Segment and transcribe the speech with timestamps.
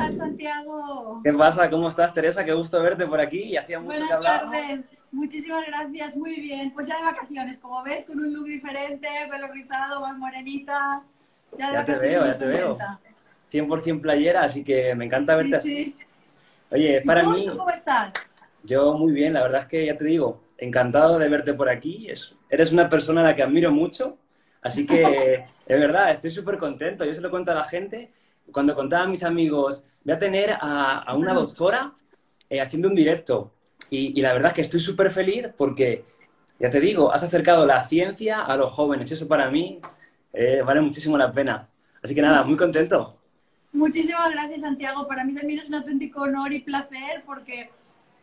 [0.00, 1.20] tal, Santiago?
[1.22, 1.70] ¿Qué pasa?
[1.70, 2.44] ¿Cómo estás, Teresa?
[2.44, 3.56] Qué gusto verte por aquí.
[3.56, 4.80] Hacía mucho Buenas que tardes.
[5.12, 6.72] Muchísimas gracias, muy bien.
[6.72, 11.02] Pues ya de vacaciones, como ves, con un look diferente, pelo rizado, más morenita.
[11.58, 12.68] Ya, de Ya te veo, ya te veo.
[12.68, 13.00] contenta.
[13.50, 15.84] 100% playera, así que me encanta verte Sí, así.
[15.86, 15.98] sí.
[16.70, 17.32] Oye, es ¿Y para tú?
[17.32, 18.12] mí, ¿Tú cómo estás?
[18.62, 22.08] yo muy bien, la verdad es que ya te digo, encantado de verte por aquí.
[22.08, 24.18] Es- eres una persona a la que admiro mucho,
[24.62, 27.04] así que es verdad, estoy súper contento.
[27.04, 28.12] Yo se lo cuento a la gente.
[28.52, 31.94] Cuando contaba a mis amigos, voy a tener a, a una doctora
[32.48, 33.52] eh, haciendo un directo.
[33.90, 36.04] Y, y la verdad es que estoy súper feliz porque,
[36.58, 39.10] ya te digo, has acercado la ciencia a los jóvenes.
[39.12, 39.80] Eso para mí
[40.32, 41.68] eh, vale muchísimo la pena.
[42.02, 43.16] Así que nada, muy contento.
[43.72, 45.06] Muchísimas gracias, Santiago.
[45.06, 47.70] Para mí también es un auténtico honor y placer porque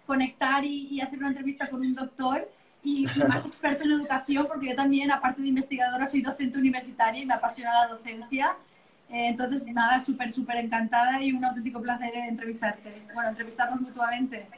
[0.05, 2.49] conectar y, y hacer una entrevista con un doctor
[2.83, 7.21] y, y más experto en educación, porque yo también, aparte de investigadora, soy docente universitaria
[7.21, 8.55] y me apasiona la docencia.
[9.09, 13.09] Eh, entonces, nada, súper, súper encantada y un auténtico placer entrevistarte.
[13.13, 14.53] Bueno, entrevistarnos mutuamente.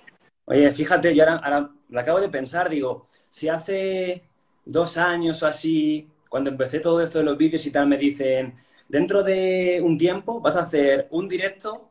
[0.45, 4.23] Oye, fíjate, yo ahora, ahora lo acabo de pensar, digo, si hace
[4.66, 8.55] dos años o así, cuando empecé todo esto de los vídeos y tal, me dicen,
[8.88, 11.89] dentro de un tiempo vas a hacer un directo,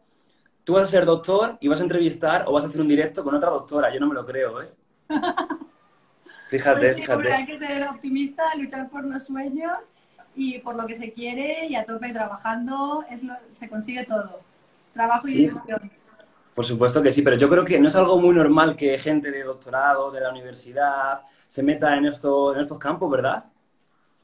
[0.65, 3.25] tú vas a ser doctor y vas a entrevistar o vas a hacer un directo
[3.25, 3.93] con otra doctora.
[3.95, 4.69] Yo no me lo creo, ¿eh?
[6.47, 7.47] Fíjate, Pues hombre, hay fíjate.
[7.47, 9.93] que ser optimista, luchar por los sueños
[10.37, 14.41] y por lo que se quiere y a tope trabajando es lo- se consigue todo.
[14.93, 15.51] Trabajo y Sí.
[16.55, 19.31] Por supuesto que sí, pero yo creo que no es algo muy normal que gente
[19.31, 23.45] de doctorado, de la universidad, se meta en, esto, en estos campos, ¿verdad?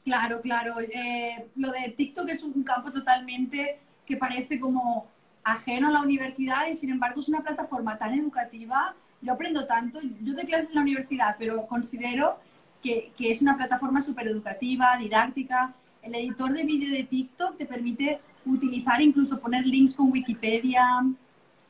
[0.05, 0.81] Claro, claro.
[0.81, 5.07] Eh, lo de TikTok es un campo totalmente que parece como
[5.43, 8.95] ajeno a la universidad y sin embargo es una plataforma tan educativa.
[9.23, 12.39] Yo aprendo tanto, yo doy clases en la universidad, pero considero
[12.83, 15.73] que, que es una plataforma súper educativa, didáctica.
[16.05, 20.87] El editor de vídeo de TikTok te permite utilizar, incluso poner links con Wikipedia.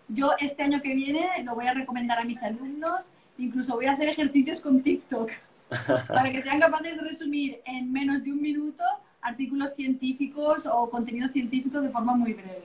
[0.08, 3.92] Yo este año que viene lo voy a recomendar a mis alumnos, incluso voy a
[3.92, 5.30] hacer ejercicios con TikTok
[6.08, 8.82] para que sean capaces de resumir en menos de un minuto
[9.22, 12.64] artículos científicos o contenido científico de forma muy breve.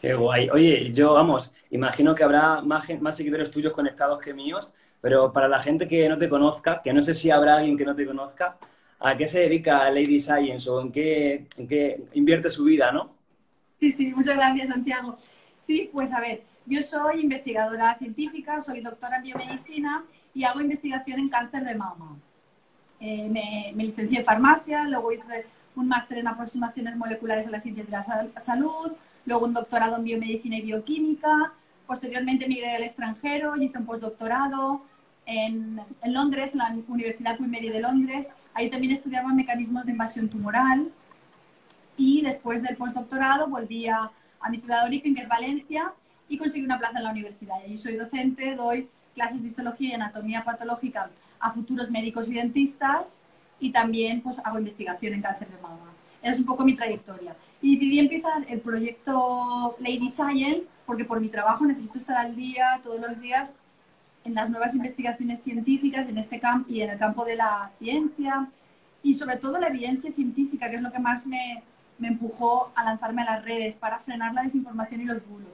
[0.00, 0.50] Qué guay.
[0.50, 4.70] Oye, yo, vamos, imagino que habrá más, más seguidores tuyos conectados que míos,
[5.00, 7.84] pero para la gente que no te conozca, que no sé si habrá alguien que
[7.84, 8.56] no te conozca,
[9.00, 13.16] ¿a qué se dedica Lady Science o en qué, en qué invierte su vida, no?
[13.80, 15.16] Sí, sí, muchas gracias, Santiago.
[15.56, 20.04] Sí, pues a ver, yo soy investigadora científica, soy doctora en biomedicina
[20.34, 22.16] y hago investigación en cáncer de mama.
[23.00, 27.62] Eh, me, me licencié en farmacia, luego hice un máster en aproximaciones moleculares a las
[27.62, 28.92] ciencias de la sal- salud,
[29.26, 31.52] luego un doctorado en biomedicina y bioquímica,
[31.86, 34.82] posteriormente migré al extranjero y hice un postdoctorado
[35.28, 38.32] en, en Londres, en la Universidad Queen Mary de Londres.
[38.54, 40.90] Ahí también estudiaba mecanismos de invasión tumoral
[41.96, 45.92] y después del postdoctorado volví a, a mi ciudad de origen, que es Valencia,
[46.28, 47.56] y conseguí una plaza en la universidad.
[47.60, 52.34] Y allí soy docente, doy clases de histología y anatomía patológica a futuros médicos y
[52.34, 53.22] dentistas
[53.60, 55.92] y también pues hago investigación en cáncer de mama.
[56.22, 57.36] Esa es un poco mi trayectoria.
[57.60, 62.80] Y decidí empezar el proyecto Lady Science porque por mi trabajo necesito estar al día
[62.82, 63.52] todos los días
[64.24, 68.48] en las nuevas investigaciones científicas en este campo y en el campo de la ciencia
[69.02, 71.62] y sobre todo la evidencia científica, que es lo que más me,
[71.98, 75.48] me empujó a lanzarme a las redes para frenar la desinformación y los bulos.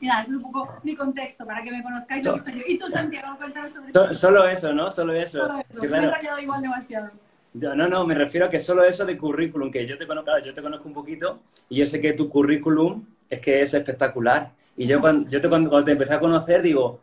[0.00, 2.62] Y nada, es un poco mi contexto para que me conozcáis lo que soy yo.
[2.68, 4.90] Y tú, Santiago, cuéntanos sobre So- solo eso, ¿no?
[4.92, 5.38] Solo eso.
[5.46, 5.80] Solo eso.
[5.80, 7.10] Que Me he claro, enrollado igual demasiado.
[7.52, 10.26] yo- no, no, me refiero a que solo eso de currículum, que yo te conozco,
[10.26, 13.74] claro, yo te conozco un poquito y yo sé que tu currículum es que es
[13.74, 14.52] espectacular.
[14.76, 17.00] Y yo cuando, yo te, cuando, cuando te empecé a conocer, digo,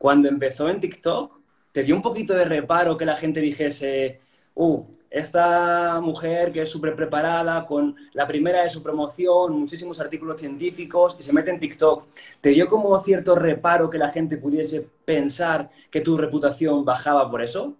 [0.00, 1.30] cuando empezó en TikTok,
[1.72, 4.18] ¿te dio un poquito de reparo que la gente dijese,
[4.54, 10.40] uh, esta mujer que es súper preparada, con la primera de su promoción, muchísimos artículos
[10.40, 12.06] científicos, y se mete en TikTok?
[12.40, 17.42] ¿Te dio como cierto reparo que la gente pudiese pensar que tu reputación bajaba por
[17.42, 17.74] eso?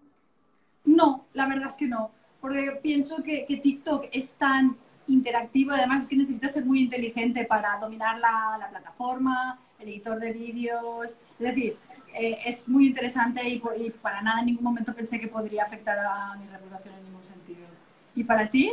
[0.85, 2.11] No, la verdad es que no.
[2.43, 4.77] Porque pienso que, TikTok es tan
[5.09, 10.21] interactivo, además es que necesitas ser muy inteligente para dominar la, la plataforma, el editor
[10.21, 11.17] de vídeos.
[11.39, 11.79] Es decir,
[12.15, 15.65] eh, es muy interesante y, por- y para nada en ningún momento pensé que podría
[15.65, 17.69] afectar a mi reputación en ningún sentido.
[18.15, 18.73] ¿Y para ti?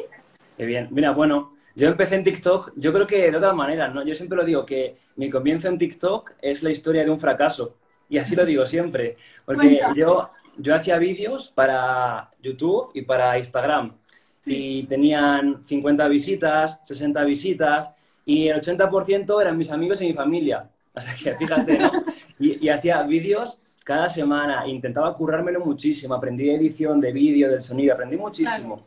[0.56, 0.88] Qué bien.
[0.92, 4.04] Mira, bueno, yo empecé en TikTok, yo creo que de otra manera, ¿no?
[4.04, 7.78] Yo siempre lo digo que mi comienzo en TikTok es la historia de un fracaso.
[8.10, 9.18] Y así lo digo siempre.
[9.46, 13.96] Porque yo, yo hacía vídeos para YouTube y para Instagram.
[14.46, 17.94] Y tenían 50 visitas, 60 visitas,
[18.26, 20.70] y el 80% eran mis amigos y mi familia.
[20.98, 21.92] O sea que fíjate, ¿no?
[22.40, 27.94] Y, y hacía vídeos cada semana, intentaba currármelo muchísimo, aprendí edición de vídeo, del sonido,
[27.94, 28.84] aprendí muchísimo.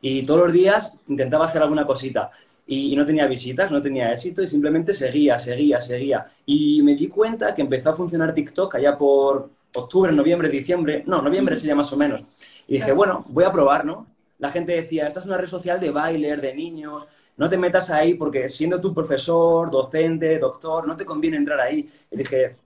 [0.00, 2.30] Y todos los días intentaba hacer alguna cosita.
[2.66, 6.26] y, no tenía visitas, no tenía éxito y simplemente seguía, seguía, seguía.
[6.46, 11.22] Y me di cuenta que empezó a funcionar TikTok allá por octubre, noviembre, diciembre, no,
[11.22, 12.22] noviembre sería más o menos.
[12.66, 14.06] Y dije, bueno, voy a probar, ¿no?
[14.38, 17.90] La gente decía, esta es una red social de bailer, de niños, no te metas
[17.90, 21.88] ahí porque siendo tu profesor, docente, doctor, no te conviene entrar ahí.
[22.10, 22.56] Y dije,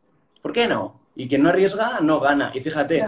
[0.42, 1.00] ¿por qué no?
[1.14, 2.52] Y quien no arriesga, no gana.
[2.54, 3.04] Y fíjate,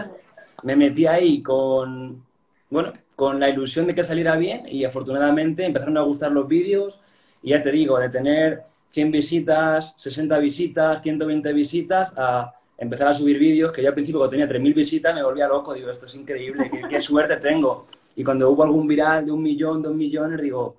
[0.63, 2.25] me metí ahí con,
[2.69, 7.01] bueno, con la ilusión de que saliera bien y afortunadamente empezaron a gustar los vídeos
[7.41, 13.13] y ya te digo, de tener 100 visitas, 60 visitas, 120 visitas, a empezar a
[13.13, 16.05] subir vídeos que yo al principio cuando tenía 3.000 visitas me volvía loco, digo, esto
[16.05, 17.85] es increíble, qué, suerte tengo.
[18.15, 20.77] Y cuando hubo algún viral de un millón, dos millones, digo,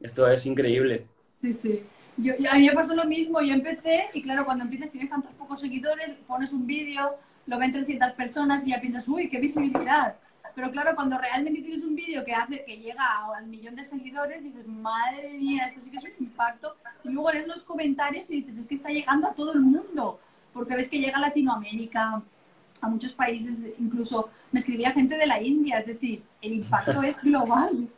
[0.00, 1.06] esto es increíble.
[1.40, 1.82] Sí, sí.
[2.16, 5.32] Yo, a mí me pasó lo mismo, yo empecé y claro, cuando empiezas tienes tantos
[5.34, 7.16] pocos seguidores, pones un vídeo,
[7.46, 10.16] lo ven 300 personas y ya piensas, uy, qué visibilidad.
[10.54, 13.04] Pero claro, cuando realmente tienes un vídeo que hace que llega
[13.36, 16.76] al millón de seguidores, dices, madre mía, esto sí que es un impacto.
[17.04, 20.20] Y luego lees los comentarios y dices, es que está llegando a todo el mundo.
[20.52, 22.22] Porque ves que llega a Latinoamérica,
[22.80, 27.20] a muchos países, incluso me escribía gente de la India, es decir, el impacto es
[27.22, 27.88] global.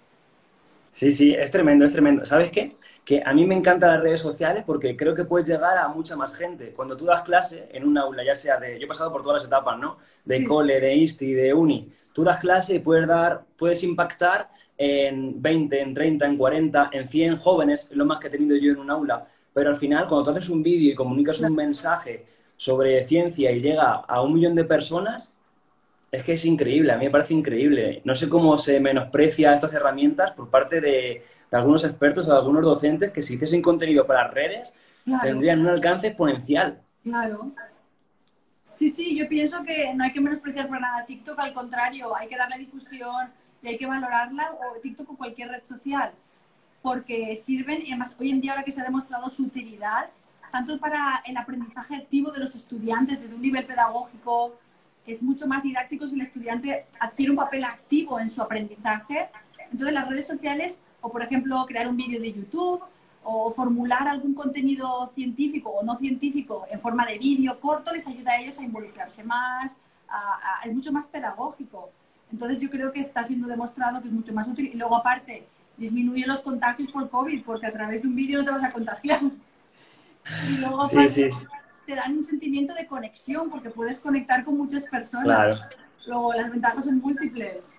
[0.94, 2.24] Sí, sí, es tremendo, es tremendo.
[2.26, 2.68] ¿Sabes qué?
[3.04, 6.16] Que a mí me encantan las redes sociales porque creo que puedes llegar a mucha
[6.16, 6.72] más gente.
[6.72, 8.78] Cuando tú das clase en un aula, ya sea de...
[8.78, 9.96] Yo he pasado por todas las etapas, ¿no?
[10.24, 11.90] De cole, de insti, de uni.
[12.12, 17.06] Tú das clase y puedes dar, puedes impactar en 20, en 30, en 40, en
[17.06, 19.26] 100 jóvenes, lo más que he tenido yo en un aula.
[19.54, 23.60] Pero al final, cuando tú haces un vídeo y comunicas un mensaje sobre ciencia y
[23.60, 25.34] llega a un millón de personas,
[26.12, 28.02] es que es increíble, a mí me parece increíble.
[28.04, 32.62] No sé cómo se menosprecia estas herramientas por parte de, algunos expertos o de algunos
[32.62, 34.74] docentes que si hiciesen contenido para redes
[35.22, 36.82] tendrían un alcance exponencial.
[37.02, 37.52] Claro.
[38.70, 42.28] Sí, sí, yo pienso que no hay que menospreciar para nada TikTok, al contrario, hay
[42.28, 43.30] que darle difusión
[43.62, 46.12] y hay que valorarla, o TikTok o cualquier red social,
[46.82, 50.10] porque sirven, y además hoy en día ahora que se ha demostrado su utilidad,
[50.50, 54.58] tanto para el aprendizaje activo de los estudiantes desde un nivel pedagógico,
[55.06, 59.28] es mucho más didáctico si el estudiante adquiere un papel activo en su aprendizaje.
[59.70, 62.82] Entonces las redes sociales, o por ejemplo crear un vídeo de YouTube,
[63.24, 68.32] o formular algún contenido científico o no científico en forma de vídeo corto, les ayuda
[68.32, 69.76] a ellos a involucrarse más,
[70.64, 71.90] es mucho más pedagógico.
[72.32, 74.70] Entonces yo creo que está siendo demostrado que es mucho más útil.
[74.72, 75.46] Y luego aparte,
[75.76, 78.72] disminuye los contagios por COVID, porque a través de un vídeo no te vas a
[78.72, 79.20] contagiar.
[80.48, 81.46] Y luego aparte, sí, sí
[81.86, 85.24] te dan un sentimiento de conexión porque puedes conectar con muchas personas.
[85.24, 85.56] Claro.
[86.06, 87.76] Luego, las ventajas son múltiples.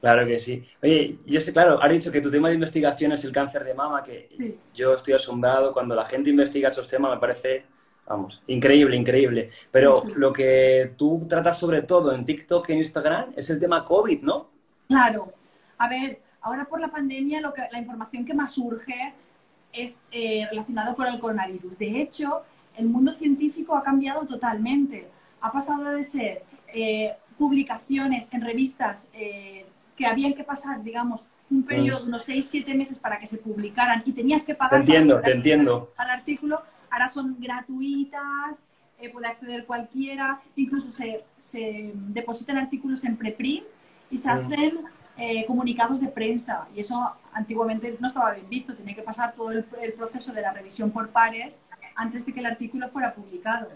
[0.00, 0.64] Claro que sí.
[0.82, 3.74] Oye, yo sé, claro, has dicho que tu tema de investigación es el cáncer de
[3.74, 7.64] mama, que yo estoy asombrado cuando la gente investiga esos temas, me parece,
[8.06, 9.50] vamos, increíble, increíble.
[9.70, 14.22] Pero lo que tú tratas sobre todo en TikTok e Instagram es el tema COVID,
[14.22, 14.50] ¿no?
[14.86, 15.32] Claro.
[15.78, 19.14] A ver, ahora por la pandemia lo que, la información que más surge
[19.72, 21.78] es eh, relacionada con el coronavirus.
[21.78, 22.42] De hecho,
[22.76, 25.08] el mundo científico ha cambiado totalmente.
[25.40, 31.62] Ha pasado de ser eh, publicaciones en revistas eh, que habían que pasar, digamos, un
[31.62, 32.08] periodo, mm.
[32.08, 35.32] unos seis, siete meses para que se publicaran y tenías que pagar te entiendo, te
[35.32, 35.92] entiendo.
[35.96, 38.66] al artículo, ahora son gratuitas,
[38.98, 43.64] eh, puede acceder cualquiera, incluso se, se, depositan artículos en preprint
[44.10, 44.32] y se mm.
[44.32, 44.78] hacen
[45.46, 46.68] comunicados de prensa.
[46.74, 49.64] Y eso antiguamente no estaba bien visto, tenía que pasar todo el
[49.96, 51.62] proceso de la revisión por pares
[51.96, 53.68] antes de que el artículo fuera publicado.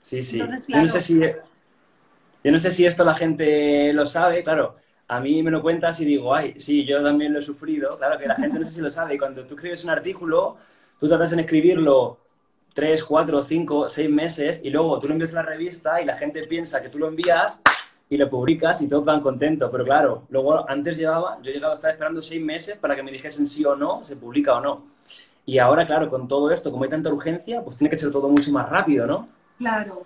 [0.00, 0.38] Sí, sí.
[0.38, 4.76] yo, no sé si, yo no sé si esto la gente lo sabe, claro.
[5.08, 7.96] A mí me lo cuentas y digo, ay, sí, yo también lo he sufrido.
[7.96, 9.18] Claro que la gente no sé si lo sabe.
[9.18, 10.56] Cuando tú escribes un artículo,
[10.98, 12.18] tú tratas en escribirlo
[12.74, 16.16] tres, cuatro, cinco, seis meses y luego tú lo envías a la revista y la
[16.16, 17.60] gente piensa que tú lo envías
[18.08, 19.70] y lo publicas y todos van contentos.
[19.70, 23.02] Pero claro, luego antes llevaba, yo he llegado a estar esperando seis meses para que
[23.02, 24.84] me dijesen sí o no, se publica o no.
[25.46, 28.28] Y ahora, claro, con todo esto, como hay tanta urgencia, pues tiene que ser todo
[28.28, 29.28] mucho más rápido, ¿no?
[29.58, 30.04] Claro.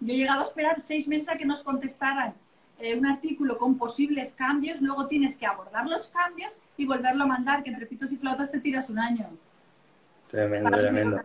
[0.00, 2.34] Yo he llegado a esperar seis meses a que nos contestaran
[2.80, 7.26] eh, un artículo con posibles cambios, luego tienes que abordar los cambios y volverlo a
[7.28, 9.28] mandar, que entre pitos y flautas te tiras un año.
[10.26, 11.20] Tremendo, tremendo.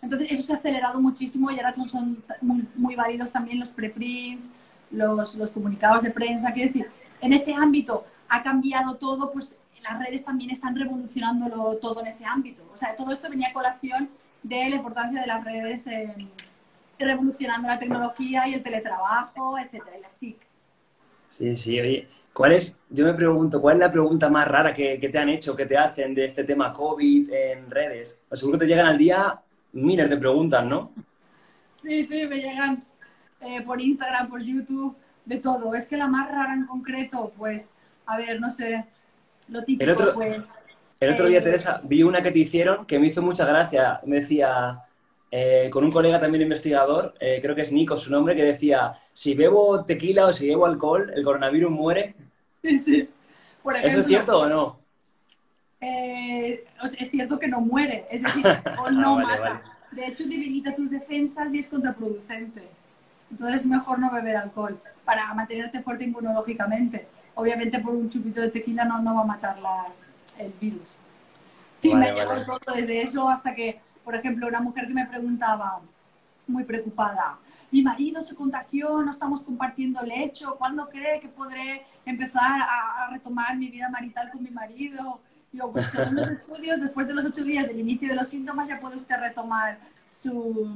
[0.00, 4.48] Entonces, eso se ha acelerado muchísimo y ahora son, muy, válidos también los preprints,
[4.90, 6.54] los, los comunicados de prensa.
[6.54, 6.90] Quiero decir,
[7.20, 12.24] en ese ámbito ha cambiado todo, pues las redes también están revolucionándolo todo en ese
[12.24, 12.62] ámbito.
[12.72, 14.08] O sea, todo esto venía a colación
[14.42, 15.86] de la importancia de las redes
[16.98, 20.36] revolucionando la tecnología y el teletrabajo, etcétera, y las TIC.
[21.28, 24.98] Sí, sí, oye, ¿cuál es, yo me pregunto, cuál es la pregunta más rara que,
[24.98, 28.18] te han hecho, que te hacen de este tema COVID en redes?
[28.28, 29.40] O seguro que te llegan al día
[29.72, 30.90] miles de preguntas, ¿no?
[31.76, 32.82] Sí, sí, me llegan
[33.40, 35.74] eh, por Instagram, por YouTube, de todo.
[35.74, 37.72] Es que la más rara en concreto, pues,
[38.06, 38.84] a ver, no sé,
[39.48, 40.44] lo típico, pues,
[41.00, 44.00] El otro día, Eh, Teresa, vi una que te hicieron que me hizo mucha gracia.
[44.04, 44.82] Me decía,
[45.30, 48.94] eh, con un colega también investigador, eh, creo que es Nico su nombre, que decía,
[49.12, 52.16] si bebo tequila o si bebo alcohol, el coronavirus muere.
[52.62, 53.08] Sí, sí.
[53.62, 54.78] Por ¿Eso es cierto o no?
[55.80, 56.64] eh,
[56.98, 58.44] es cierto que no muere, es decir,
[58.78, 59.40] o no Ah, vale, mata.
[59.40, 59.60] vale.
[59.90, 62.62] De hecho, debilita tus defensas y es contraproducente.
[63.30, 67.06] Entonces, es mejor no beber alcohol para mantenerte fuerte inmunológicamente.
[67.38, 70.88] Obviamente, por un chupito de tequila no, no va a matar las, el virus.
[71.76, 72.44] Sí, Vale, me llegó vale.
[72.44, 75.80] todo desde eso hasta que, por ejemplo, una mujer que me preguntaba,
[76.48, 77.38] muy preocupada,
[77.70, 83.10] mi marido se contagió, no estamos compartiendo lecho, ¿cuándo cree que podré empezar a, a
[83.10, 85.20] retomar mi vida marital con mi marido?
[85.52, 88.68] Yo, pues según los estudios, después de los ocho días del inicio de los síntomas
[88.68, 89.78] ya puede usted retomar
[90.10, 90.68] su,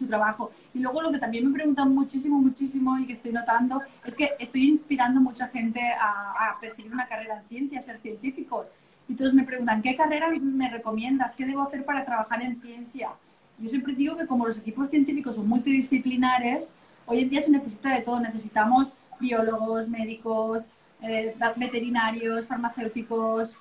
[0.00, 0.50] su trabajo.
[0.74, 4.30] Y luego lo que también me preguntan muchísimo, muchísimo y que estoy notando es que
[4.38, 8.66] estoy inspirando mucha gente a, a perseguir una carrera en ciencia, ser científicos.
[9.08, 11.34] Y todos me preguntan, ¿qué carrera me recomiendas?
[11.34, 13.10] ¿Qué debo hacer para trabajar en ciencia?
[13.58, 16.72] Yo siempre digo que como los equipos científicos son multidisciplinares,
[17.06, 18.20] hoy en día se necesita de todo.
[18.20, 20.64] Necesitamos biólogos, médicos,
[21.02, 23.56] eh, veterinarios, farmacéuticos,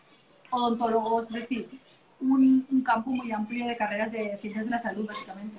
[0.51, 1.67] odontólogos, es decir,
[2.21, 5.57] un, un campo muy amplio de carreras de ciencias de la salud, básicamente.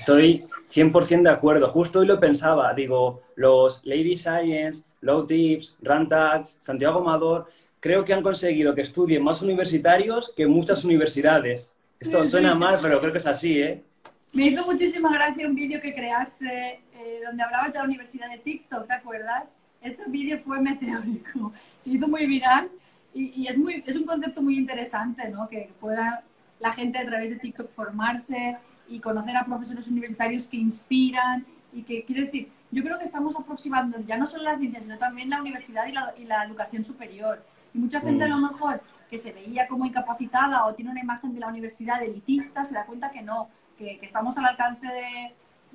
[0.00, 1.68] Estoy 100% de acuerdo.
[1.68, 2.72] Justo hoy lo pensaba.
[2.72, 7.48] Digo, los Lady Science, Low Tips, Rantax, Santiago Amador,
[7.80, 11.70] creo que han conseguido que estudien más universitarios que muchas universidades.
[11.98, 13.84] Esto suena mal, pero creo que es así, ¿eh?
[14.32, 18.38] Me hizo muchísima gracia un vídeo que creaste eh, donde hablabas de la Universidad de
[18.38, 19.44] TikTok, ¿te acuerdas?
[19.82, 22.70] Ese vídeo fue meteórico, se hizo muy viral
[23.12, 25.46] y, y es, muy, es un concepto muy interesante, ¿no?
[25.46, 26.22] Que pueda
[26.58, 28.56] la gente a través de TikTok formarse
[28.90, 33.36] y conocer a profesores universitarios que inspiran y que, quiero decir, yo creo que estamos
[33.38, 36.84] aproximando ya no solo la ciencia, sino también la universidad y la, y la educación
[36.84, 37.42] superior.
[37.72, 41.32] Y mucha gente a lo mejor que se veía como incapacitada o tiene una imagen
[41.32, 45.34] de la universidad elitista, se da cuenta que no, que, que estamos al alcance de,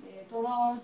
[0.10, 0.84] de todas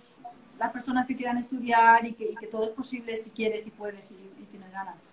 [0.58, 3.72] las personas que quieran estudiar y que, y que todo es posible si quieres, si
[3.72, 5.11] puedes y, y tienes ganas.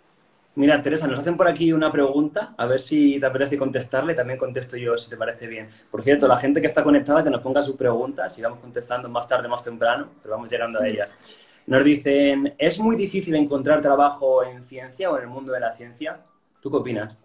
[0.55, 4.39] Mira, Teresa, nos hacen por aquí una pregunta, a ver si te apetece contestarle, también
[4.39, 5.69] contesto yo si te parece bien.
[5.91, 9.09] Por cierto, la gente que está conectada, que nos ponga sus preguntas y vamos contestando
[9.09, 11.15] más tarde, más temprano, pero vamos llegando a ellas.
[11.69, 15.71] Nos dicen, ¿es muy difícil encontrar trabajo en ciencia o en el mundo de la
[15.71, 16.21] ciencia?
[16.61, 17.23] ¿Tú qué opinas?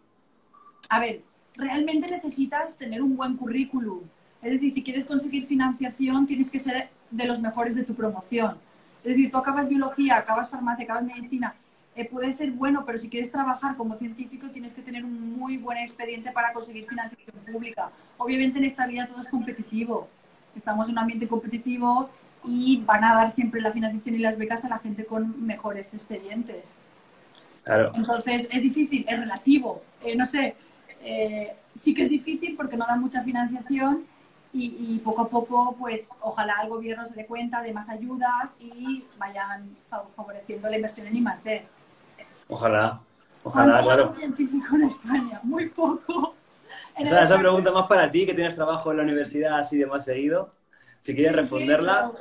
[0.90, 1.22] A ver,
[1.56, 4.02] realmente necesitas tener un buen currículum.
[4.42, 8.58] Es decir, si quieres conseguir financiación, tienes que ser de los mejores de tu promoción.
[9.04, 11.56] Es decir, tú acabas biología, acabas farmacia, acabas medicina,
[11.96, 15.58] eh, puede ser bueno, pero si quieres trabajar como científico tienes que tener un muy
[15.58, 17.90] buen expediente para conseguir financiación pública.
[18.18, 20.08] Obviamente en esta vida todo es competitivo.
[20.56, 22.10] Estamos en un ambiente competitivo
[22.46, 25.94] y van a dar siempre la financiación y las becas a la gente con mejores
[25.94, 26.76] expedientes.
[27.64, 27.92] Claro.
[27.96, 29.82] Entonces, es difícil, es relativo.
[30.04, 30.56] Eh, no sé,
[31.02, 34.06] eh, sí que es difícil porque no dan mucha financiación
[34.52, 38.56] y, y poco a poco, pues ojalá el gobierno se dé cuenta de más ayudas
[38.60, 41.64] y vayan fa- favoreciendo la inversión en I+.D.
[42.54, 43.00] Ojalá,
[43.44, 44.16] ojalá, ¿Cuánto claro.
[44.16, 45.40] científico en España?
[45.44, 46.36] Muy poco.
[46.96, 50.06] En Esa, pregunta más para ti, que tienes trabajo en la universidad así de más
[50.06, 50.54] seguido.
[51.00, 52.12] Si quieres Sí, sí, responderla,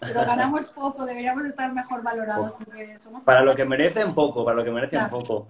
[0.00, 4.56] pero, ganamos poco, deberíamos estar mejor valorados porque somos para lo que merecen poco, para
[4.56, 5.18] lo que merecen Claro.
[5.18, 5.48] poco.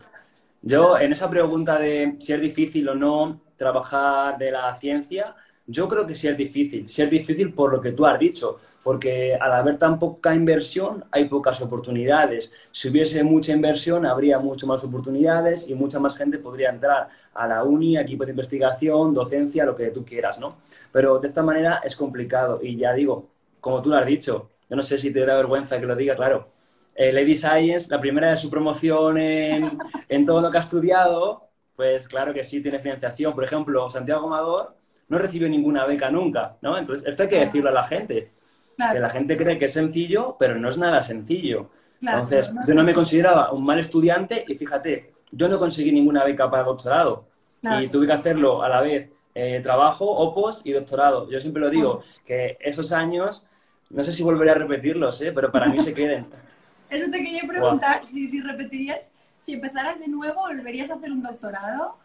[0.62, 5.34] Yo, en esa pregunta de si es difícil o no trabajar de la ciencia,
[5.66, 6.88] yo creo que sí es difícil.
[6.88, 11.04] Sí es difícil por lo que tú has dicho, porque al haber tan poca inversión
[11.10, 12.52] hay pocas oportunidades.
[12.70, 17.46] Si hubiese mucha inversión, habría mucho más oportunidades y mucha más gente podría entrar a
[17.46, 20.56] la uni, a equipo de investigación, docencia, lo que tú quieras, ¿no?
[20.90, 23.28] Pero de esta manera es complicado y ya digo,
[23.60, 26.16] como tú lo has dicho, yo no sé si te da vergüenza que lo diga,
[26.16, 26.48] claro.
[26.94, 31.48] Eh, Lady Science, la primera de su promoción en, en todo lo que ha estudiado,
[31.76, 33.34] pues claro que sí tiene financiación.
[33.34, 34.76] Por ejemplo, Santiago Amador
[35.08, 36.78] no recibió ninguna beca nunca, ¿no?
[36.78, 38.32] Entonces, esto hay que decirlo a la gente.
[38.76, 41.70] Claro, Que la gente cree que es sencillo, pero no es nada sencillo.
[42.00, 45.92] claro, Entonces, no yo no me consideraba un mal estudiante y fíjate, yo no conseguí
[45.92, 47.28] ninguna beca para doctorado.
[47.60, 47.84] claro.
[47.84, 51.30] Y tuve que hacerlo a la vez eh, trabajo, opos y doctorado.
[51.30, 53.44] Yo siempre lo digo, que esos años,
[53.90, 55.32] no sé si volveré a repetirlos, ¿eh?
[55.32, 56.26] pero para mí se queden.
[56.88, 61.22] Eso te quería preguntar, si, si repetirías, si empezaras de nuevo, ¿volverías a hacer un
[61.22, 61.96] doctorado?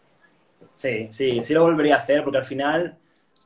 [0.76, 2.98] Sí, sí, sí lo volvería a hacer porque al final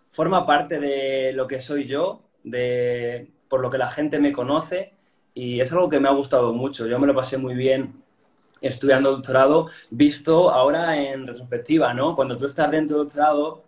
[0.09, 4.93] forma parte de lo que soy yo, de por lo que la gente me conoce
[5.33, 6.87] y es algo que me ha gustado mucho.
[6.87, 8.01] Yo me lo pasé muy bien
[8.61, 12.15] estudiando doctorado, visto ahora en retrospectiva, ¿no?
[12.15, 13.63] Cuando tú estás dentro del doctorado,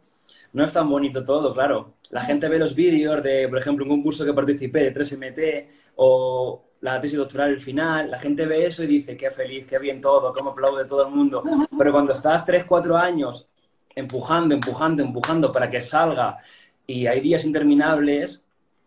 [0.54, 1.94] no es tan bonito todo, claro.
[2.12, 6.64] La gente ve los vídeos de, por ejemplo, un concurso que participé de 3MT o
[6.82, 10.00] la tesis doctoral al final, la gente ve eso y dice, qué feliz, qué bien
[10.00, 11.42] todo, cómo aplaude todo el mundo.
[11.76, 13.48] Pero cuando estás 3, 4 años
[13.96, 16.38] empujando, empujando, empujando para que salga
[16.86, 18.44] y hay días interminables,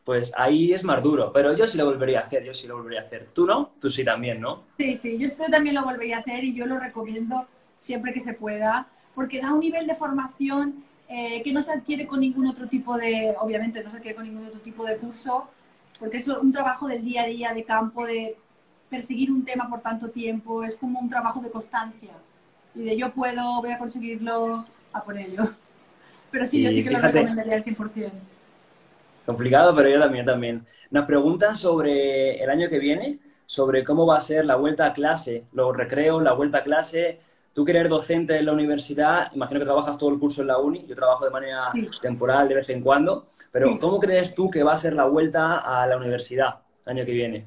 [0.07, 1.33] pues ahí es más duro.
[1.33, 3.27] Pero yo sí lo volvería a hacer, yo sí lo volvería a hacer.
[3.35, 3.73] ¿Tú no?
[3.81, 4.63] Tú sí también, ¿no?
[4.79, 8.35] Sí, sí, yo también lo volvería a hacer y yo lo recomiendo siempre que se
[8.35, 8.87] pueda,
[9.17, 12.97] porque da un nivel de formación eh, que no se adquiere con ningún otro tipo
[12.97, 15.49] de, obviamente no se adquiere con ningún otro tipo de curso,
[15.99, 18.37] porque es un trabajo del día a día, de campo, de
[18.89, 22.13] perseguir un tema por tanto tiempo, es como un trabajo de constancia
[22.77, 25.53] y de yo puedo, voy a conseguirlo a por ello.
[26.31, 28.13] Pero sí, yo sí que lo recomendaría al 100%.
[29.27, 30.67] Complicado, pero yo también, también.
[30.91, 34.93] Nos preguntan sobre el año que viene, sobre cómo va a ser la vuelta a
[34.93, 37.19] clase, los recreos, la vuelta a clase,
[37.57, 40.59] Tú que eres docente en la universidad, imagino que trabajas todo el curso en la
[40.59, 44.63] uni, yo trabajo de manera temporal de vez en cuando, pero ¿cómo crees tú que
[44.63, 47.47] va a ser la vuelta a la universidad el año que viene?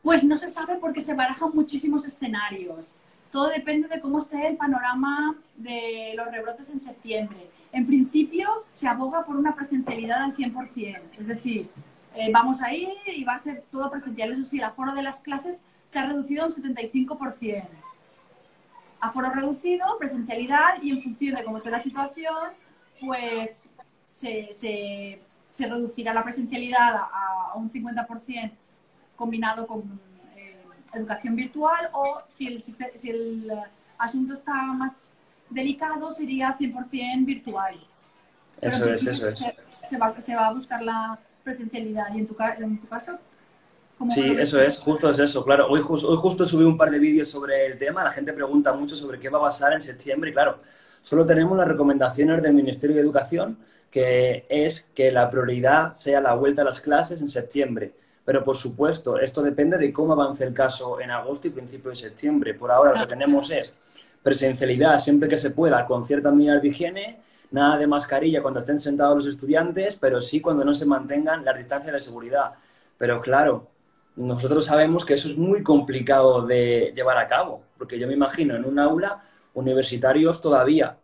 [0.00, 2.94] Pues no se sabe porque se barajan muchísimos escenarios.
[3.32, 7.50] Todo depende de cómo esté el panorama de los rebrotes en septiembre.
[7.72, 11.68] En principio, se aboga por una presencialidad al 100%, es decir,
[12.14, 14.32] eh, vamos a ir y va a ser todo presencial.
[14.32, 17.68] Eso sí, el aforo de las clases se ha reducido un 75%
[19.00, 22.52] aforo reducido, presencialidad y en función de cómo esté la situación,
[23.00, 23.70] pues
[24.12, 25.20] se,
[25.58, 28.52] reducirá la presencialidad a, un 50%
[29.16, 30.00] combinado con
[30.36, 30.56] eh,
[30.94, 33.50] educación virtual o si el, si el
[33.96, 35.12] asunto está más
[35.50, 37.78] delicado sería 100% virtual.
[38.60, 39.44] eso es, eso es.
[39.88, 43.18] Se, va, se va a buscar la presencialidad y en tu, en tu caso
[44.10, 45.66] Sí, eso es, justo es eso, claro.
[45.68, 48.94] Hoy, hoy justo subí un par de vídeos sobre el tema, la gente pregunta mucho
[48.94, 50.60] sobre qué va a pasar en septiembre y claro,
[51.00, 53.58] solo tenemos las recomendaciones del Ministerio de Educación,
[53.90, 57.92] que es que la prioridad sea la vuelta a las clases en septiembre.
[58.24, 61.96] Pero por supuesto, esto depende de cómo avance el caso en agosto y principio de
[61.96, 62.54] septiembre.
[62.54, 63.74] Por ahora lo que tenemos es
[64.22, 67.18] presencialidad siempre que se pueda, con ciertas medidas de higiene,
[67.50, 71.56] nada de mascarilla cuando estén sentados los estudiantes, pero sí cuando no se mantengan las
[71.56, 72.52] distancias de seguridad.
[72.98, 73.68] Pero claro,
[74.16, 78.56] nosotros sabemos que eso es muy complicado de llevar a cabo, porque yo me imagino
[78.56, 79.22] en un aula
[79.54, 80.96] universitarios todavía,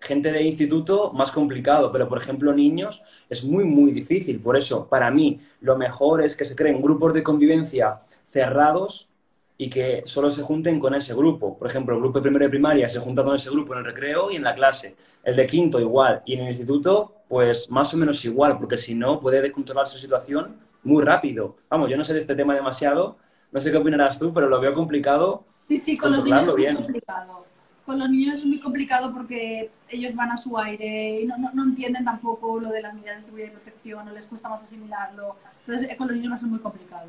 [0.00, 4.40] gente de instituto más complicado, pero por ejemplo niños es muy, muy difícil.
[4.40, 8.00] Por eso, para mí, lo mejor es que se creen grupos de convivencia
[8.30, 9.08] cerrados
[9.58, 11.58] y que solo se junten con ese grupo.
[11.58, 13.84] Por ejemplo, el grupo de primero de primaria se junta con ese grupo en el
[13.86, 14.96] recreo y en la clase.
[15.22, 16.22] El de quinto igual.
[16.26, 20.02] Y en el instituto, pues más o menos igual, porque si no puede descontrolarse la
[20.02, 21.56] situación muy rápido.
[21.68, 23.16] Vamos, yo no sé de este tema demasiado,
[23.50, 25.44] no sé qué opinarás tú, pero lo veo complicado.
[25.66, 27.46] Sí, sí, con los niños es muy complicado.
[27.84, 31.62] Con los niños es muy complicado porque ellos van a su aire y no, no,
[31.62, 35.36] entienden tampoco lo de las medidas de seguridad y protección, no les cuesta más asimilarlo.
[35.60, 37.06] Entonces, eh, con los niños va a ser muy complicado.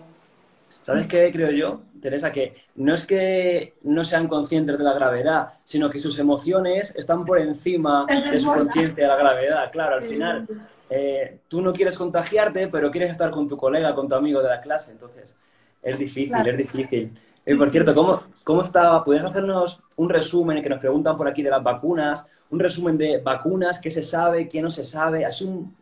[0.88, 2.32] ¿Sabes qué creo yo, Teresa?
[2.32, 7.26] Que no es que no sean conscientes de la gravedad, sino que sus emociones están
[7.26, 9.70] por encima de su conciencia de la gravedad.
[9.70, 10.48] Claro, al final
[10.90, 14.48] eh, tú no quieres contagiarte, pero quieres estar con tu colega, con tu amigo de
[14.48, 14.94] la clase.
[14.94, 15.36] Entonces,
[15.84, 17.20] es difícil, es difícil.
[17.46, 19.04] Eh, por cierto, ¿cómo, ¿cómo está?
[19.04, 22.26] ¿Puedes hacernos un resumen que nos preguntan por aquí de las vacunas?
[22.50, 25.26] Un resumen de vacunas, qué se sabe, qué no se sabe.
[25.26, 25.76] Así un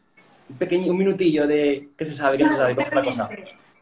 [0.58, 3.30] pequeño, un minutillo de qué se sabe, qué no se sabe, cómo es la cosa.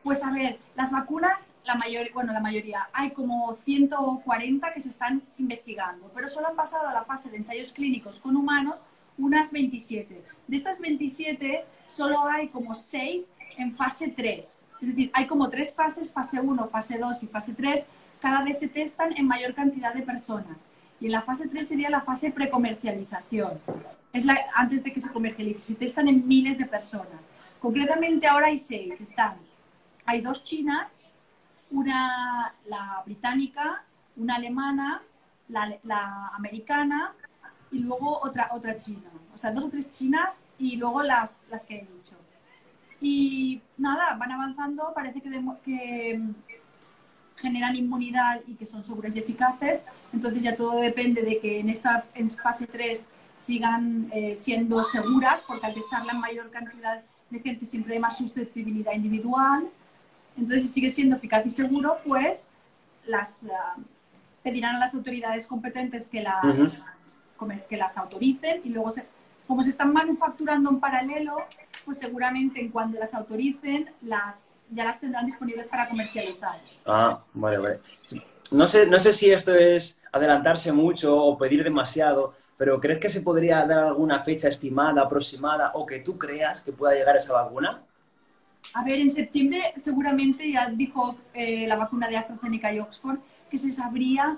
[0.03, 4.89] Pues a ver, las vacunas, la mayor, bueno, la mayoría, hay como 140 que se
[4.89, 8.81] están investigando, pero solo han pasado a la fase de ensayos clínicos con humanos
[9.17, 10.23] unas 27.
[10.47, 14.59] De estas 27, solo hay como 6 en fase 3.
[14.81, 17.85] Es decir, hay como tres fases, fase 1, fase 2 y fase 3.
[18.21, 20.57] Cada vez se testan en mayor cantidad de personas.
[20.99, 23.59] Y en la fase 3 sería la fase precomercialización.
[24.11, 25.59] Es la, antes de que se comercialice.
[25.59, 27.29] Se testan en miles de personas.
[27.59, 28.99] Concretamente ahora hay 6.
[28.99, 29.37] Están,
[30.05, 31.07] hay dos chinas,
[31.71, 33.83] una la británica,
[34.15, 35.01] una alemana,
[35.49, 37.13] la, la americana
[37.71, 39.09] y luego otra, otra china.
[39.33, 42.15] O sea, dos o tres chinas y luego las, las que he dicho.
[43.01, 45.29] Y nada, van avanzando, parece que,
[45.65, 46.33] que mm,
[47.35, 49.83] generan inmunidad y que son seguras y eficaces.
[50.13, 55.43] Entonces ya todo depende de que en esta en fase 3 sigan eh, siendo seguras,
[55.45, 59.67] porque al estar la mayor cantidad de gente siempre hay más susceptibilidad individual.
[60.37, 62.49] Entonces, si sigue siendo eficaz y seguro, pues
[63.05, 63.75] las ah,
[64.41, 66.73] pedirán a las autoridades competentes que las
[67.69, 68.91] que las autoricen y luego,
[69.47, 71.37] como se están manufacturando en paralelo,
[71.85, 76.55] pues seguramente en cuando las autoricen, las, ya las tendrán disponibles para comercializar.
[76.85, 77.79] Ah, vale, vale.
[78.51, 83.09] No sé, no sé si esto es adelantarse mucho o pedir demasiado, pero ¿crees que
[83.09, 87.33] se podría dar alguna fecha estimada, aproximada, o que tú creas que pueda llegar esa
[87.33, 87.81] vacuna?
[88.73, 93.57] A ver, en septiembre seguramente ya dijo eh, la vacuna de AstraZeneca y Oxford que
[93.57, 94.37] se sabría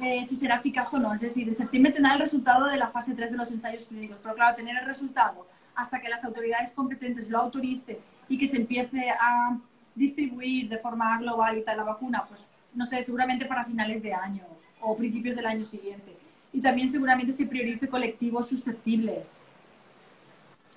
[0.00, 1.14] eh, si será eficaz o no.
[1.14, 4.18] Es decir, en septiembre tendrá el resultado de la fase 3 de los ensayos clínicos.
[4.22, 5.46] Pero claro, tener el resultado
[5.76, 9.56] hasta que las autoridades competentes lo autoricen y que se empiece a
[9.94, 14.12] distribuir de forma global y tal la vacuna, pues no sé, seguramente para finales de
[14.12, 14.42] año
[14.80, 16.12] o principios del año siguiente.
[16.52, 19.40] Y también seguramente se priorice colectivos susceptibles.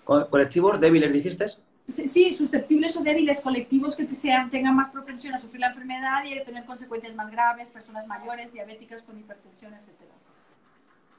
[0.06, 1.48] ¿Colectivos débiles dijiste?
[1.90, 6.38] Sí, susceptibles o débiles colectivos que sean, tengan más propensión a sufrir la enfermedad y
[6.38, 10.12] a tener consecuencias más graves, personas mayores, diabéticas con hipertensión, etcétera.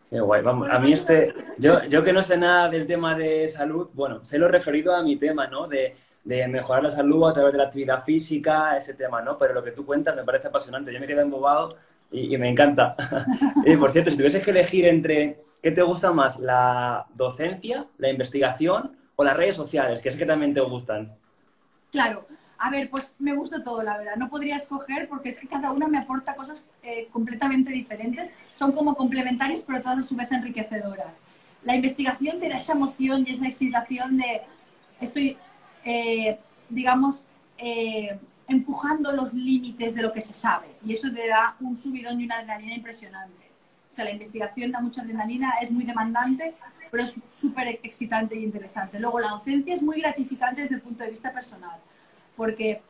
[0.09, 0.69] Qué guay, vamos.
[0.71, 4.39] A mí este, yo, yo que no sé nada del tema de salud, bueno, sé
[4.39, 5.67] lo referido a mi tema, ¿no?
[5.67, 9.39] De, de mejorar la salud a través de la actividad física, ese tema, ¿no?
[9.39, 10.93] Pero lo que tú cuentas me parece apasionante.
[10.93, 11.77] Yo me quedé embobado
[12.11, 12.97] y, y me encanta.
[13.65, 18.11] y por cierto, si tuvieses que elegir entre qué te gusta más, la docencia, la
[18.11, 21.13] investigación o las redes sociales, que sé que también te gustan.
[21.93, 22.27] Claro.
[22.57, 24.17] A ver, pues me gusta todo, la verdad.
[24.17, 28.31] No podría escoger porque es que cada una me aporta cosas eh, completamente diferentes.
[28.55, 31.23] Son como complementarias, pero todas a su vez enriquecedoras.
[31.65, 34.41] La investigación te da esa emoción y esa excitación de
[35.03, 35.37] estoy,
[35.85, 36.39] eh,
[36.71, 37.25] digamos,
[37.59, 40.69] eh, empujando los límites de lo que se sabe.
[40.83, 43.51] Y eso te da un subidón y una adrenalina impresionante.
[43.91, 46.55] O sea, la investigación da mucha adrenalina, es muy demandante,
[46.91, 48.99] pero es súper excitante y interesante.
[48.99, 51.79] Luego, la docencia es muy gratificante desde el punto de vista personal
[52.37, 52.81] porque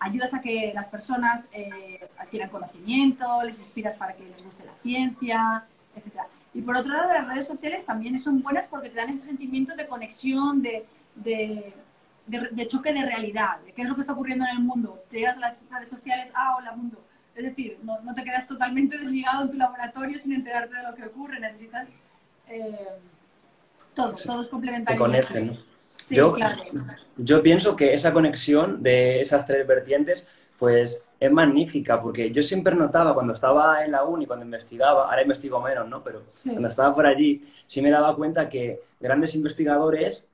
[0.00, 4.72] ayudas a que las personas eh, adquieran conocimiento, les inspiras para que les guste la
[4.82, 5.64] ciencia,
[5.94, 6.20] etc.
[6.54, 9.74] Y por otro lado, las redes sociales también son buenas porque te dan ese sentimiento
[9.76, 10.86] de conexión, de,
[11.16, 11.74] de,
[12.26, 15.02] de, choque de realidad, de qué es lo que está ocurriendo en el mundo.
[15.10, 17.04] Te llegas a las redes sociales, ah, hola mundo.
[17.34, 20.94] Es decir, no, no, te quedas totalmente desligado en tu laboratorio sin enterarte de lo
[20.94, 21.40] que ocurre.
[21.40, 21.88] Necesitas
[22.48, 22.98] eh,
[23.94, 24.98] todo, todo es complementario.
[24.98, 25.56] Que conecten, ¿no?
[26.10, 26.36] yo,
[27.16, 30.26] yo pienso que esa conexión de esas tres vertientes,
[30.58, 35.22] pues es magnífica, porque yo siempre notaba cuando estaba en la uni, cuando investigaba, ahora
[35.22, 36.02] investigo menos, ¿no?
[36.02, 40.26] Pero cuando estaba por allí, sí me daba cuenta que grandes investigadores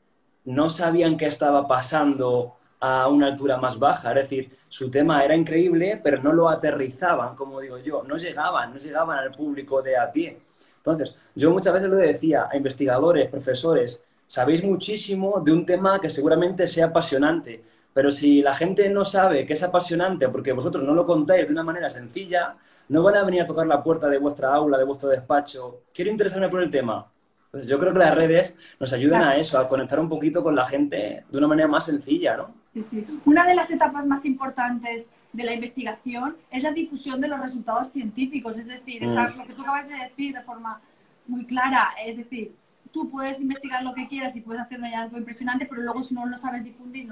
[0.45, 4.11] no sabían qué estaba pasando a una altura más baja.
[4.11, 8.73] Es decir, su tema era increíble, pero no lo aterrizaban, como digo yo, no llegaban,
[8.73, 10.41] no llegaban al público de a pie.
[10.81, 16.09] Entonces, yo muchas veces lo decía a investigadores, profesores, sabéis muchísimo de un tema que
[16.09, 17.63] seguramente sea apasionante,
[17.93, 21.53] pero si la gente no sabe que es apasionante porque vosotros no lo contáis de
[21.53, 22.57] una manera sencilla,
[22.89, 25.83] no van a venir a tocar la puerta de vuestra aula, de vuestro despacho.
[25.93, 27.07] Quiero interesarme por el tema.
[27.47, 30.55] Entonces, yo creo que las redes nos ayudan a eso, a conectar un poquito con
[30.55, 32.55] la gente de una manera más sencilla, ¿no?
[32.73, 33.21] Sí, sí.
[33.25, 37.89] Una de las etapas más importantes de la investigación es la difusión de los resultados
[37.89, 39.15] científicos, es decir, mm.
[39.37, 40.81] lo que tú acabas de decir de forma
[41.27, 42.55] muy clara, es decir,
[42.93, 46.27] tú puedes investigar lo que quieras y puedes hacer algo impresionante, pero luego si no
[46.27, 47.09] lo sabes difundir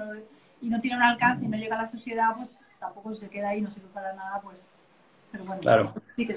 [0.61, 3.49] y no tiene un alcance y no llega a la sociedad, pues tampoco se queda
[3.49, 4.57] ahí, no sirve para nada, pues...
[5.31, 5.93] Pero bueno, claro.
[6.15, 6.33] sí que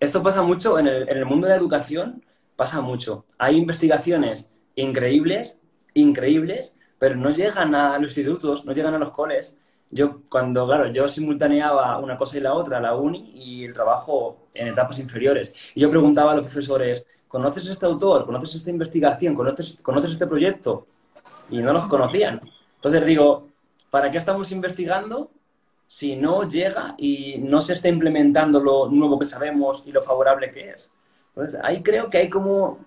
[0.00, 2.24] Esto pasa mucho en el, en el mundo de la educación,
[2.56, 3.26] pasa mucho.
[3.38, 5.60] Hay investigaciones increíbles,
[5.94, 9.56] increíbles, pero no llegan a los institutos, no llegan a los coles.
[9.90, 14.48] Yo, cuando, claro, yo simultaneaba una cosa y la otra, la uni y el trabajo
[14.54, 15.52] en etapas inferiores.
[15.74, 18.24] Y yo preguntaba a los profesores, ¿conoces este autor?
[18.24, 19.34] ¿Conoces esta investigación?
[19.34, 20.86] ¿Conoces, ¿Conoces este proyecto?
[21.50, 22.40] Y no los conocían.
[22.76, 23.48] Entonces digo,
[23.90, 25.30] ¿para qué estamos investigando
[25.88, 30.52] si no llega y no se está implementando lo nuevo que sabemos y lo favorable
[30.52, 30.92] que es?
[31.34, 32.78] Entonces ahí creo que hay como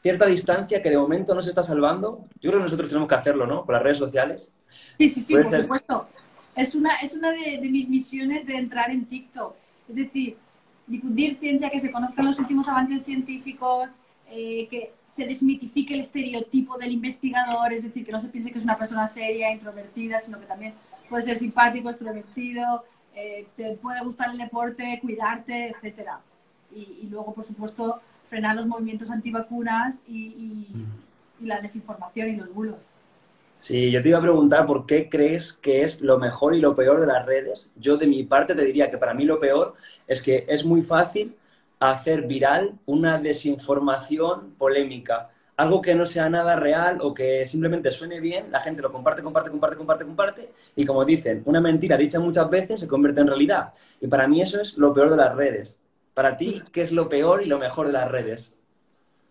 [0.00, 2.24] cierta distancia que de momento no se está salvando.
[2.40, 3.66] Yo creo que nosotros tenemos que hacerlo, ¿no?
[3.66, 4.54] Con las redes sociales.
[4.98, 6.08] Sí, sí, sí, por supuesto.
[6.58, 9.54] Es una, es una de, de mis misiones de entrar en TikTok.
[9.88, 10.36] Es decir,
[10.88, 13.90] difundir ciencia, que se conozcan los últimos avances científicos,
[14.28, 18.58] eh, que se desmitifique el estereotipo del investigador, es decir, que no se piense que
[18.58, 20.74] es una persona seria, introvertida, sino que también
[21.08, 26.20] puede ser simpático, extrovertido, eh, te puede gustar el deporte, cuidarte, etcétera.
[26.74, 30.66] Y, luego, por supuesto, frenar los movimientos antivacunas y,
[31.40, 32.92] y la desinformación y los bulos.
[33.60, 36.74] Sí, yo te iba a preguntar por qué crees que es lo mejor y lo
[36.74, 37.72] peor de las redes.
[37.76, 39.74] Yo de mi parte te diría que para mí lo peor
[40.06, 41.36] es que es muy fácil
[41.80, 45.26] hacer viral una desinformación polémica.
[45.56, 49.22] Algo que no sea nada real o que simplemente suene bien, la gente lo comparte,
[49.24, 50.52] comparte, comparte, comparte, comparte.
[50.76, 53.74] Y como dicen, una mentira dicha muchas veces se convierte en realidad.
[54.00, 55.80] Y para mí eso es lo peor de las redes.
[56.14, 58.54] Para ti, ¿qué es lo peor y lo mejor de las redes?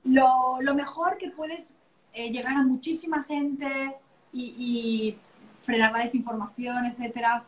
[0.04, 1.76] Lo, mejor que puedes
[2.14, 3.96] eh, llegar a muchísima gente,
[4.34, 5.18] y,
[5.64, 7.44] frenar la desinformación, etcétera.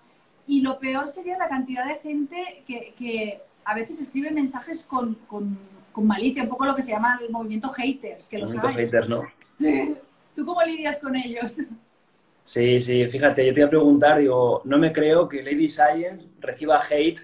[0.46, 5.58] Y lo peor sería la cantidad de gente que, a veces escribe mensajes con, con,
[6.02, 9.24] malicia, un poco lo que se llama el movimiento haters, que los movimiento haters, ¿no?
[10.36, 11.58] ¿Tú cómo lidias con ellos?
[12.46, 16.26] Sí, sí, fíjate, yo te iba a preguntar, digo, no me creo que Lady Science
[16.40, 17.20] reciba hate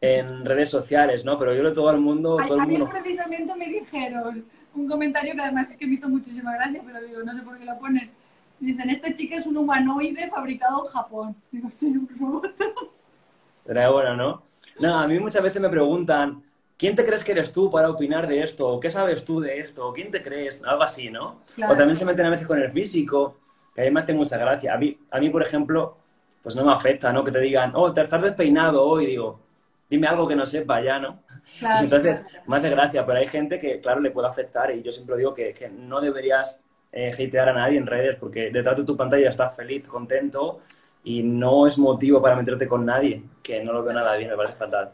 [0.00, 1.38] en redes sociales, ¿no?
[1.38, 2.38] Pero yo lo todo el mundo...
[2.38, 2.90] A, todo el a mí mundo...
[2.92, 7.22] precisamente me dijeron un comentario que además es que me hizo muchísima gracia, pero digo,
[7.22, 8.10] no sé por qué lo ponen.
[8.62, 11.36] Dicen, este chico es un humanoide fabricado en Japón.
[11.50, 12.54] Digo, sí, un robot.
[13.66, 14.42] Pero bueno, ¿no?
[14.78, 16.44] No, a mí muchas veces me preguntan,
[16.78, 18.68] ¿quién te crees que eres tú para opinar de esto?
[18.68, 19.88] ¿O qué sabes tú de esto?
[19.88, 20.62] ¿O quién te crees?
[20.64, 21.40] Algo así, ¿no?
[21.56, 21.74] Claro.
[21.74, 23.40] O también se meten a veces con el físico,
[23.74, 24.74] que a mí me hace mucha gracia.
[24.74, 25.96] A mí, a mí, por ejemplo,
[26.40, 27.24] pues no me afecta, ¿no?
[27.24, 29.40] Que te digan, oh, te estás despeinado hoy, digo,
[29.90, 31.18] dime algo que no sepa ya, ¿no?
[31.58, 32.44] Claro, Entonces, claro.
[32.46, 35.34] me hace gracia, pero hay gente que, claro, le puede afectar y yo siempre digo
[35.34, 39.30] que, que no deberías eh, hatear a nadie en redes porque detrás de tu pantalla
[39.30, 40.60] estás feliz, contento
[41.04, 44.36] y no es motivo para meterte con nadie, que no lo veo nada bien, me
[44.36, 44.92] parece fatal.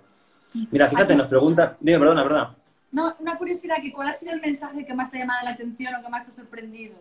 [0.70, 1.76] Mira, fíjate, nos pregunta...
[1.78, 2.56] Dime, perdona, perdona.
[2.90, 5.50] No, una curiosidad, que ¿cuál ha sido el mensaje que más te ha llamado la
[5.50, 6.96] atención o que más te ha sorprendido?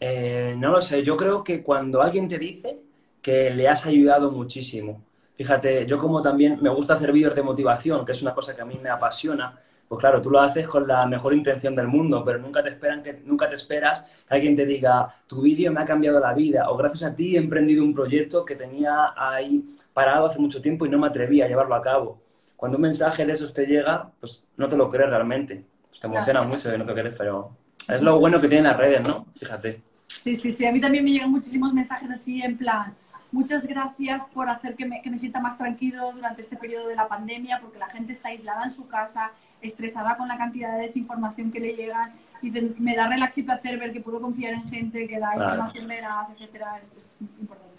[0.00, 2.80] Eh, no lo sé, yo creo que cuando alguien te dice
[3.20, 5.02] que le has ayudado muchísimo.
[5.36, 8.62] Fíjate, yo como también me gusta hacer vídeos de motivación, que es una cosa que
[8.62, 12.24] a mí me apasiona, pues claro, tú lo haces con la mejor intención del mundo,
[12.24, 15.80] pero nunca te esperan que nunca te esperas que alguien te diga, tu vídeo me
[15.80, 19.64] ha cambiado la vida o gracias a ti he emprendido un proyecto que tenía ahí
[19.92, 22.22] parado hace mucho tiempo y no me atreví a llevarlo a cabo.
[22.56, 25.64] Cuando un mensaje de esos te llega, pues no te lo crees realmente.
[25.88, 26.54] Pues te emociona Claro.
[26.54, 27.50] mucho que no te crees, pero
[27.88, 29.26] es lo bueno que tienen las redes, ¿no?
[29.38, 29.82] Fíjate.
[30.08, 30.66] Sí, sí, sí.
[30.66, 32.94] A mí también me llegan muchísimos mensajes así en plan,
[33.32, 36.96] muchas gracias por hacer que me, que me sienta más tranquilo durante este periodo de
[36.96, 40.82] la pandemia, porque la gente está aislada en su casa, estresada con la cantidad de
[40.82, 42.12] desinformación que le llegan.
[42.42, 45.34] Y de- me da relax y placer ver que puedo confiar en gente que da
[45.34, 46.80] información veraz, etcétera.
[46.96, 47.72] Es, es importante.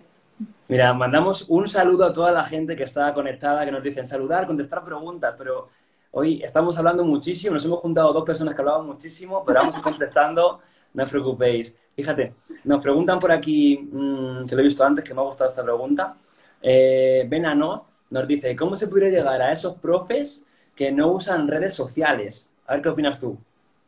[0.67, 4.45] Mira, mandamos un saludo a toda la gente que está conectada, que nos dicen saludar,
[4.47, 5.69] contestar preguntas, pero
[6.11, 9.79] hoy estamos hablando muchísimo, nos hemos juntado dos personas que hablaban muchísimo, pero vamos a
[9.79, 10.59] ir contestando,
[10.93, 11.75] no os preocupéis.
[11.95, 12.33] Fíjate,
[12.65, 15.63] nos preguntan por aquí, mm, que lo he visto antes, que me ha gustado esta
[15.63, 16.17] pregunta.
[16.61, 20.45] Eh, Benano nos dice, ¿cómo se podría llegar a esos profes
[20.77, 22.49] que no usan redes sociales?
[22.67, 23.35] A ver qué opinas tú.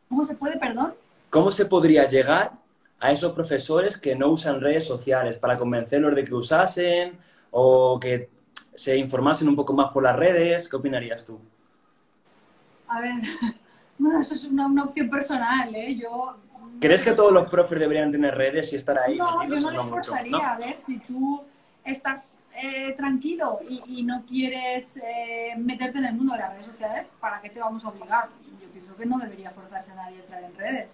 [0.08, 0.92] ¿Cómo se puede, perdón?
[1.30, 2.50] ¿Cómo se podría llegar
[2.98, 7.16] a esos profesores que no usan redes sociales para convencerlos de que usasen
[7.52, 8.28] o que
[8.74, 10.68] se informasen un poco más por las redes?
[10.68, 11.38] ¿Qué opinarías tú?
[12.88, 13.14] A ver,
[13.98, 15.94] bueno, eso es una, una opción personal, ¿eh?
[15.94, 16.36] Yo...
[16.80, 19.16] ¿Crees que todos los profes deberían tener redes y estar ahí?
[19.16, 20.30] No, metidos yo no les forzaría.
[20.32, 20.44] ¿No?
[20.44, 21.42] A ver, si tú
[21.84, 26.66] estás eh, tranquilo y, y no quieres eh, meterte en el mundo de las redes
[26.66, 28.28] sociales, ¿para qué te vamos a obligar?
[28.60, 30.90] Yo pienso que no debería forzarse a nadie a entrar en redes.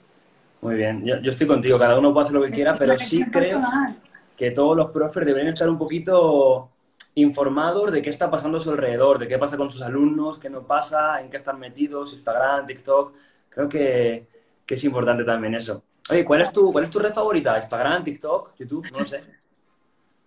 [0.61, 2.97] Muy bien, yo, yo estoy contigo, cada uno puede hacer lo que quiera, Es pero
[2.99, 3.97] sí creo personal.
[4.37, 6.71] que todos los profes deberían estar un poquito
[7.14, 10.51] informados de qué está pasando a su alrededor, de qué pasa con sus alumnos, qué
[10.51, 13.14] no pasa, en qué están metidos, Instagram, TikTok.
[13.49, 14.29] Creo que,
[14.66, 15.83] que es importante también eso.
[16.11, 17.57] Oye, ¿cuál es tu, cuál es tu red favorita?
[17.59, 18.87] ¿Instagram, TikTok, YouTube?
[18.92, 19.23] No lo sé.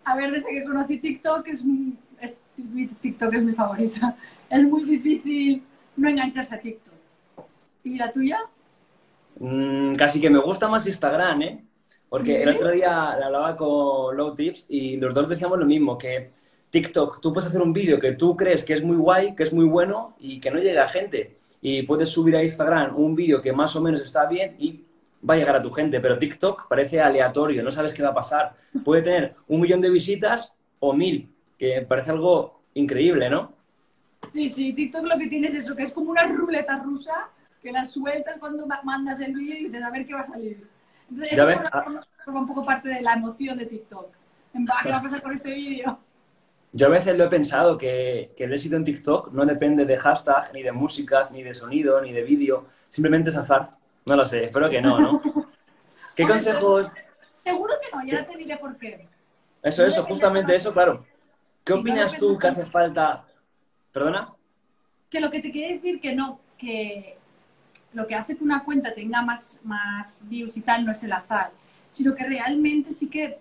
[0.05, 1.63] A ver, desde que conocí TikTok, es,
[2.21, 2.39] es-
[3.01, 4.15] TikTok es mi favorita.
[4.49, 5.61] Es muy difícil
[5.95, 6.93] no engancharse a TikTok.
[7.83, 8.39] ¿Y la tuya?
[9.39, 11.63] Mm, casi que me gusta más Instagram, ¿eh?
[12.09, 12.41] Porque ¿Sí?
[12.41, 16.31] el otro día le hablaba con Low Tips y los dos decíamos lo mismo, que
[16.71, 19.53] TikTok, tú puedes hacer un vídeo que tú crees que es muy guay, que es
[19.53, 21.37] muy bueno y que no llega a gente.
[21.61, 24.83] Y puedes subir a Instagram un vídeo que más o menos está bien y
[25.27, 25.99] va a llegar a tu gente.
[25.99, 28.53] Pero TikTok parece aleatorio, no sabes qué va a pasar.
[28.83, 33.53] Puede tener un millón de visitas o mil, que parece algo increíble, ¿no?
[34.33, 37.29] Sí, sí, TikTok lo que tiene es eso, que es como una ruleta rusa
[37.61, 40.25] que la sueltas cuando ma- mandas el vídeo y dices a ver qué va a
[40.25, 40.65] salir.
[41.09, 41.83] Entonces, Ya eso ah.
[41.83, 44.07] forma- forma un poco parte de la emoción de TikTok.
[44.53, 45.99] En plan, ¿Qué va a pasar con este vídeo?
[46.71, 49.97] Yo a veces lo he pensado que, que el éxito en TikTok no depende de
[49.97, 52.65] hashtag, ni de músicas, ni de sonido, ni de vídeo.
[52.87, 53.71] Simplemente es azar.
[54.09, 55.21] No lo sé, espero que no, ¿no?
[56.15, 56.91] ¿Qué consejos?
[57.43, 59.05] Seguro que no, y ahora te diré por qué.
[59.61, 61.05] Eso, eso, justamente eso, claro.
[61.63, 63.23] ¿Qué Sí, opinas tú que hace falta?
[63.93, 64.33] ¿Perdona?
[65.11, 67.17] Que lo que te quiere decir que no, que
[67.93, 71.13] lo que hace que una cuenta tenga más, más views y tal no es el
[71.13, 71.51] azar,
[71.91, 73.37] sino que realmente sí que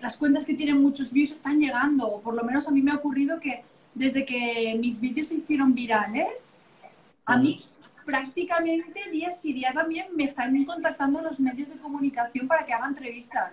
[0.00, 2.92] las cuentas que tienen muchos views están llegando, o por lo menos a mí me
[2.92, 6.54] ha ocurrido que desde que mis vídeos se hicieron virales,
[7.26, 7.66] a mí
[8.06, 12.86] prácticamente día sí día también me están contactando los medios de comunicación para que haga
[12.86, 13.52] entrevistas,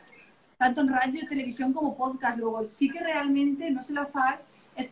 [0.57, 2.37] tanto en radio, televisión como podcast.
[2.37, 4.41] Luego sí que realmente no es el azar,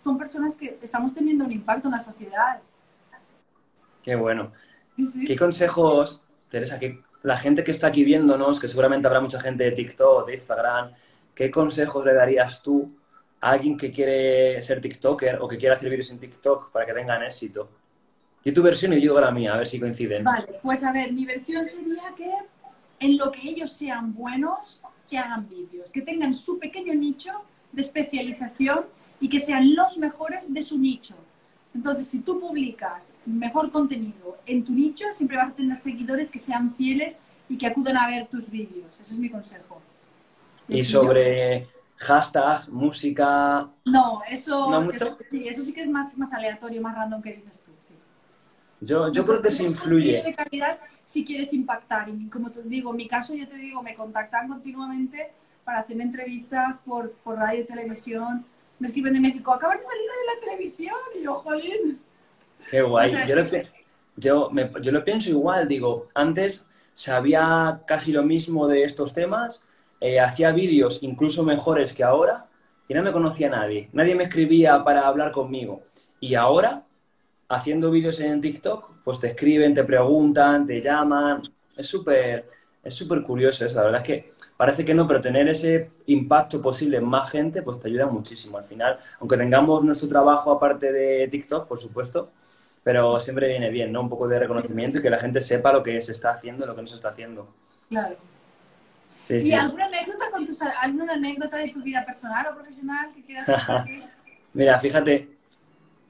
[0.04, 2.60] son personas que estamos teniendo un impacto en la sociedad.
[4.04, 4.52] Qué bueno.
[4.96, 5.26] Sí, sí.
[5.26, 9.64] ¿Qué consejos, Teresa, que la gente que está aquí viéndonos, que seguramente habrá mucha gente
[9.64, 10.92] de TikTok, de Instagram,
[11.36, 12.98] ¿qué consejos le darías tú
[13.40, 16.94] a alguien que quiere ser TikToker o que quiere hacer vídeos en TikTok para que
[16.94, 17.70] tengan éxito?
[18.44, 20.24] Yo tu versión y yo digo la mía, a ver si coinciden.
[20.24, 22.32] Vale, pues a ver, mi versión sería que
[23.00, 27.32] en lo que ellos sean buenos, que hagan vídeos, que tengan su pequeño nicho
[27.72, 28.86] de especialización
[29.20, 31.16] y que sean los mejores de su nicho.
[31.74, 36.40] Entonces, si tú publicas mejor contenido en tu nicho, siempre vas a tener seguidores que
[36.40, 38.88] sean fieles y que acudan a ver tus vídeos.
[39.02, 39.82] Ese es mi consejo.
[40.68, 43.70] Y sobre hashtag, música...
[43.86, 44.68] No, eso,
[45.30, 47.71] sí, eso sí que es más, más aleatorio, más random que dices tú.
[48.82, 50.24] Yo, yo creo que se influye.
[50.24, 52.10] de calidad si quieres impactar.
[52.10, 55.32] Y como te digo, en mi caso, ya te digo, me contactan continuamente
[55.64, 58.44] para hacer entrevistas por, por radio y televisión.
[58.80, 60.96] Me escriben de México, acabas de salir de la televisión.
[61.20, 62.00] Y yo, jolín.
[62.70, 63.14] Qué guay.
[63.28, 63.46] yo, lo,
[64.18, 69.64] yo, me, yo lo pienso igual, digo, antes sabía casi lo mismo de estos temas,
[70.00, 72.48] eh, hacía vídeos incluso mejores que ahora
[72.88, 73.90] y no me conocía nadie.
[73.94, 75.84] Nadie me escribía para hablar conmigo.
[76.20, 76.84] Y ahora
[77.52, 81.42] haciendo vídeos en TikTok, pues te escriben, te preguntan, te llaman.
[81.78, 82.46] Es súper
[82.84, 83.78] es súper curioso eso.
[83.78, 87.62] La verdad es que parece que no, pero tener ese impacto posible en más gente,
[87.62, 88.58] pues te ayuda muchísimo.
[88.58, 92.32] Al final, aunque tengamos nuestro trabajo aparte de TikTok, por supuesto,
[92.84, 94.02] pero siempre viene bien, ¿no?
[94.02, 96.68] Un poco de reconocimiento y que la gente sepa lo que se está haciendo y
[96.68, 97.54] lo que no se está haciendo.
[97.90, 98.16] Claro.
[99.30, 103.46] ¿Y alguna anécdota con tus, alguna anécdota de tu vida personal o profesional que quieras
[103.46, 104.04] compartir?
[104.54, 105.30] Mira, fíjate,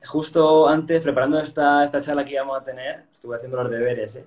[0.06, 4.26] justo antes, preparando esta, esta charla que íbamos a tener, estuve haciendo los deberes, ¿eh?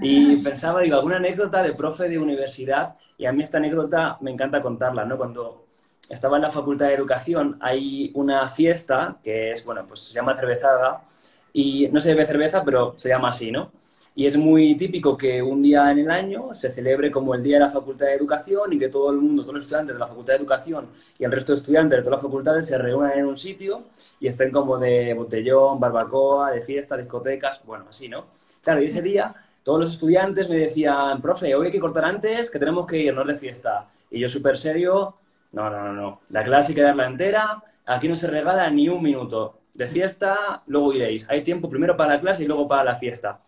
[0.00, 4.32] Y pensaba, digo, alguna anécdota de profe de universidad, y a mí esta anécdota me
[4.32, 5.16] encanta contarla, ¿no?
[5.16, 5.66] Cuando
[6.08, 10.34] estaba en la Facultad de Educación hay una fiesta que es, bueno, pues se llama
[10.34, 11.04] cervezada,
[11.52, 13.70] y no se bebe cerveza, pero se llama así, ¿no?
[14.16, 17.56] Y es muy típico que un día en el año se celebre como el Día
[17.56, 20.06] de la Facultad de Educación y que todo el mundo, todos los estudiantes de la
[20.06, 23.26] Facultad de Educación y el resto de estudiantes de todas las facultades se reúnan en
[23.26, 23.82] un sitio
[24.20, 28.26] y estén como de botellón, barbacoa, de fiesta, discotecas, bueno, así, ¿no?
[28.62, 32.50] Claro, y ese día todos los estudiantes me decían, profe, hoy hay que cortar antes,
[32.50, 33.88] que tenemos que irnos de fiesta.
[34.12, 35.16] Y yo súper serio,
[35.52, 38.88] no, no, no, no, la clase hay que darla entera, aquí no se regala ni
[38.88, 41.28] un minuto de fiesta, luego iréis.
[41.28, 43.40] Hay tiempo primero para la clase y luego para la fiesta.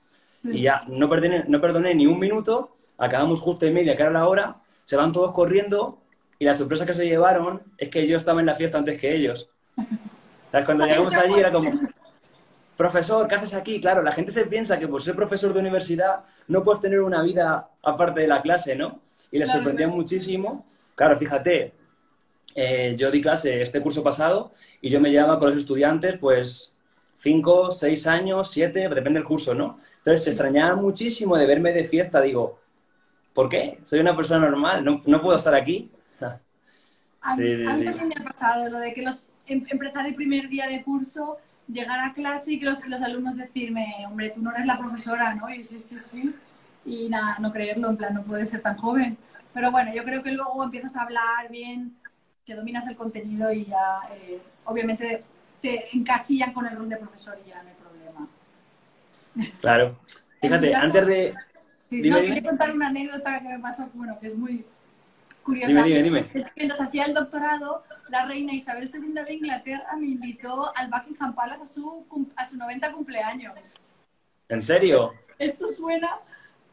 [0.52, 4.10] Y ya no perdoné, no perdoné ni un minuto, acabamos justo y media, que era
[4.10, 5.98] la hora, se van todos corriendo
[6.38, 9.14] y la sorpresa que se llevaron es que yo estaba en la fiesta antes que
[9.14, 9.50] ellos.
[10.64, 11.70] Cuando llegamos allí era como,
[12.76, 13.80] profesor, ¿qué haces aquí?
[13.80, 17.22] Claro, la gente se piensa que por ser profesor de universidad no puedes tener una
[17.22, 19.00] vida aparte de la clase, ¿no?
[19.30, 20.66] Y les sorprendía muchísimo.
[20.94, 21.74] Claro, fíjate,
[22.54, 26.74] eh, yo di clase este curso pasado y yo me llevaba con los estudiantes, pues,
[27.18, 29.78] cinco, seis años, siete, depende del curso, ¿no?
[30.06, 32.20] Entonces se extrañaba muchísimo de verme de fiesta.
[32.20, 32.60] Digo,
[33.34, 33.80] ¿por qué?
[33.84, 35.90] Soy una persona normal, no, no puedo estar aquí.
[37.20, 40.68] a, mí, también me ha pasado lo de que los, em, empezar el primer día
[40.68, 44.66] de curso, llegar a clase y que los, los alumnos decirme, hombre, tú no eres
[44.66, 45.50] la profesora, ¿no?
[45.50, 46.32] Y sí, sí, sí.
[46.84, 49.18] Y nada, no creerlo, en plan, no puedes ser tan joven.
[49.52, 51.96] Pero bueno, yo creo que luego empiezas a hablar bien,
[52.44, 55.24] que dominas el contenido y ya, eh, obviamente,
[55.60, 57.75] te encasillan con el rol de profesor y ya no.
[59.60, 59.98] Claro.
[60.40, 61.34] Fíjate, antes de...
[61.90, 62.42] no, dime.
[62.42, 64.64] contar una anécdota que me pasó, bueno, que es muy
[65.42, 65.68] curiosa.
[65.68, 66.30] Dime, dime, dime.
[66.34, 70.88] Es que mientras hacía el doctorado, la reina Isabel II de Inglaterra me invitó al
[70.90, 73.80] Buckingham Palace a su, a su 90 cumpleaños.
[74.48, 75.12] ¿En serio?
[75.38, 76.18] Esto suena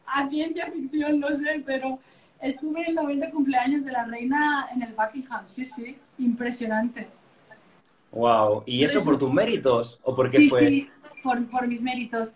[0.06, 1.98] a ciencia ficción, no sé, pero
[2.40, 5.44] estuve en el 90 cumpleaños de la reina en el Buckingham.
[5.46, 7.08] Sí, sí, impresionante.
[8.12, 10.60] Wow, ¿y eso por tus méritos o por qué fue?
[10.60, 10.90] Sí,
[11.22, 12.30] por, por mis méritos.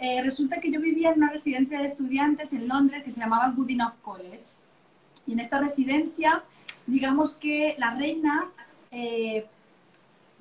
[0.00, 3.52] Eh, resulta que yo vivía en una residencia de estudiantes en Londres que se llamaba
[3.54, 4.44] Good Enough College.
[5.26, 6.44] Y en esta residencia,
[6.86, 8.48] digamos que la reina
[8.92, 9.46] eh,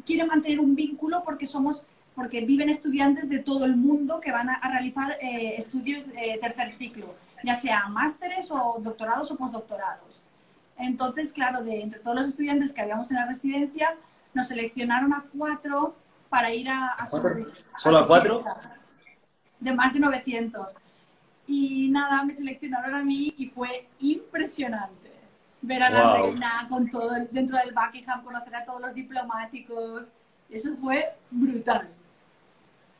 [0.05, 4.49] quiere mantener un vínculo porque somos porque viven estudiantes de todo el mundo que van
[4.49, 10.19] a, realizar eh, estudios de tercer ciclo, ya sea másteres o doctorados o postdoctorados.
[10.79, 13.95] Entonces, claro, de entre todos los estudiantes que habíamos en la residencia,
[14.33, 15.95] nos seleccionaron a cuatro
[16.29, 17.17] para ir a, a su,
[17.75, 18.43] ¿Solo a, cuatro?
[19.59, 20.73] De más de 900.
[21.47, 25.11] Y nada, me seleccionaron a mí y fue impresionante
[25.61, 30.11] ver a la reina con todo dentro del Buckingham, conocer a todos los diplomáticos.
[30.49, 31.89] Eso fue brutal.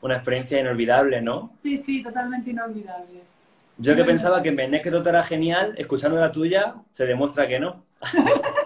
[0.00, 1.52] Una experiencia inolvidable, ¿no?
[1.62, 3.22] Sí, sí, totalmente inolvidable.
[3.76, 7.84] Yo que pensaba que mi anécdota era genial, escuchando la tuya, se demuestra que no.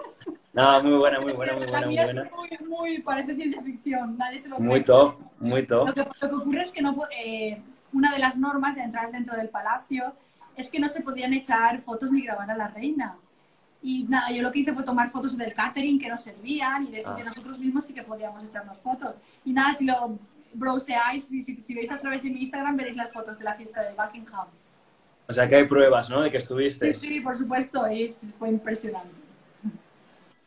[0.53, 2.29] No, muy buena, muy buena, muy buena, muy buena.
[2.31, 5.87] Muy, muy, parece ciencia ficción, nadie se lo Muy top, muy top.
[5.87, 7.59] Lo que, ocurre es que no, eh,
[7.93, 10.13] una de las normas de entrar dentro del palacio
[10.55, 13.15] es que no se podían echar fotos ni grabar a la reina.
[13.81, 16.91] Y nada, yo lo que hice fue tomar fotos del catering que nos servían y
[16.91, 17.17] de, ah.
[17.25, 19.15] nosotros mismos sí que podíamos echarnos fotos.
[19.43, 20.17] Y nada, si lo
[20.53, 23.83] browseáis, si, si, veis a través de mi Instagram, veréis las fotos de la fiesta
[23.83, 24.47] del Buckingham.
[25.27, 26.21] O sea que hay pruebas, ¿no?
[26.21, 26.93] De que estuviste.
[26.93, 29.09] Sí, sí, por supuesto, es, fue impresionante.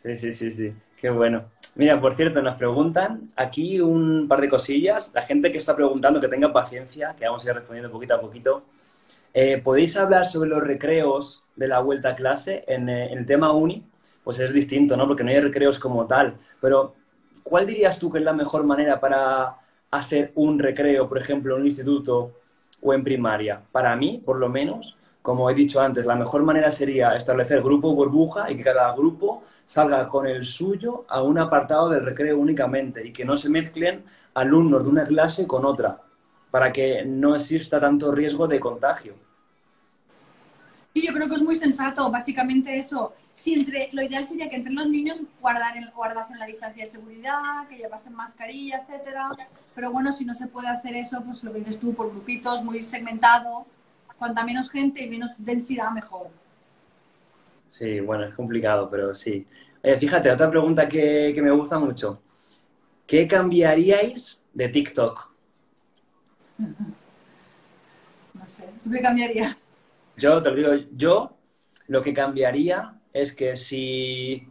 [0.02, 1.44] Sí, sí, sí, sí, qué bueno.
[1.76, 5.10] Mira, por cierto, nos preguntan aquí un par de cosillas.
[5.14, 8.20] La gente que está preguntando, que tenga paciencia, que vamos a ir respondiendo poquito a
[8.20, 8.62] poquito.
[9.34, 12.64] Eh, ¿Podéis hablar sobre los recreos de la vuelta a clase?
[12.66, 13.84] En, eh, en, el tema uni,
[14.24, 15.06] pues es distinto, ¿no?
[15.06, 16.38] Porque no hay recreos como tal.
[16.62, 16.94] Pero,
[17.42, 19.56] ¿cuál dirías tú que es la mejor manera para
[19.90, 22.32] hacer un recreo, por ejemplo, en un instituto
[22.80, 23.60] o en primaria?
[23.70, 27.94] Para mí, por lo menos, como he dicho antes, la mejor manera sería establecer grupo
[27.94, 33.06] burbuja y que cada grupo salga con el suyo a un apartado del recreo únicamente
[33.06, 34.04] y que no se mezclen
[34.34, 36.00] alumnos de una clase con otra,
[36.50, 39.14] para que no exista tanto riesgo de contagio.
[40.94, 42.10] Sí, yo creo que es muy sensato.
[42.10, 43.12] Básicamente eso.
[43.34, 46.90] Si entre, lo ideal sería que entre los niños guardar en, guardasen la distancia de
[46.90, 49.28] seguridad, que llevasen mascarilla, etcétera.
[49.74, 52.64] Pero bueno, si no se puede hacer eso, pues lo que dices tú, por grupitos,
[52.64, 53.66] muy segmentado.
[54.18, 56.30] Cuanta menos gente y menos densidad, mejor.
[57.70, 59.46] Sí, bueno, es complicado, pero sí.
[59.82, 62.22] Eh, fíjate, otra pregunta que, que me gusta mucho.
[63.06, 65.30] ¿Qué cambiaríais de TikTok?
[68.34, 69.56] No sé, ¿tú qué cambiarías?
[70.16, 71.36] Yo te lo digo, yo
[71.88, 74.48] lo que cambiaría es que si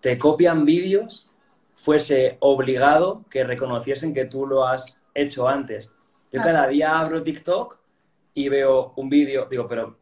[0.00, 1.30] te copian vídeos,
[1.76, 5.92] fuese obligado que reconociesen que tú lo has hecho antes.
[6.32, 7.76] Yo cada día abro TikTok
[8.34, 9.96] y veo un vídeo, digo, pero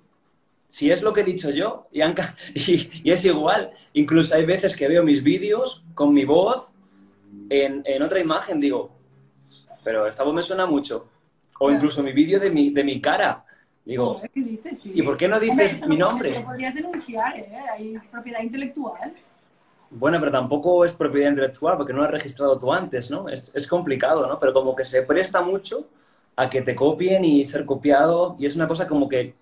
[0.73, 4.89] si es lo que he dicho yo, y, y, es igual, incluso hay veces que
[4.89, 6.67] veo mis vídeos con mi voz
[7.51, 8.91] en, en otra imagen, digo,
[9.85, 11.09] pero esta voz me suena mucho.
[11.59, 13.45] O incluso mi vídeo de mi, de mi cara.
[13.85, 14.81] Digo, ¿qué dices?
[14.81, 14.93] Sí.
[14.95, 16.41] ¿y por qué no dices mi nombre?
[16.41, 17.53] Lo podrías denunciar, ¿eh?
[17.71, 19.13] Hay propiedad intelectual.
[19.91, 23.29] Bueno, pero tampoco es propiedad intelectual porque no lo has registrado tú antes, ¿no?
[23.29, 24.41] Es, es, complicado, ¿no?
[24.41, 25.87] Pero como que se presta mucho
[26.35, 29.35] a que te copien y ser copiado y es una cosa como que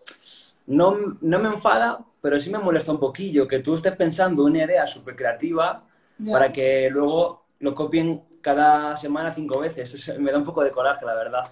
[0.70, 4.64] no, no me enfada, pero sí me molesta un poquillo que tú estés pensando una
[4.64, 5.84] idea súper creativa
[6.30, 10.16] para que luego lo copien cada semana cinco veces.
[10.20, 11.42] me da un poco de coraje, la verdad.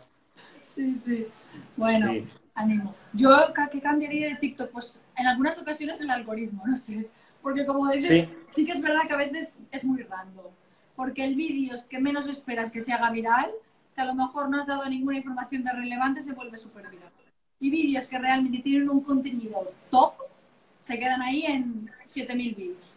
[0.73, 1.27] Sí, sí.
[1.77, 2.13] Bueno,
[2.55, 2.95] ánimo.
[3.13, 3.31] Yo,
[3.73, 4.71] ¿qué cambiaría de TikTok?
[4.71, 7.09] Pues en algunas ocasiones el algoritmo, no sé.
[7.43, 8.65] Porque como dices, sí.
[8.65, 10.47] que es verdad que a veces es muy random.
[10.95, 13.51] Porque el vídeo es que menos esperas que se haga viral,
[13.97, 17.11] que a lo mejor no has dado ninguna información de relevante, se vuelve súper viral.
[17.61, 20.13] Y vídeos que realmente tienen un contenido top,
[20.81, 22.95] se quedan ahí en 7.000 views.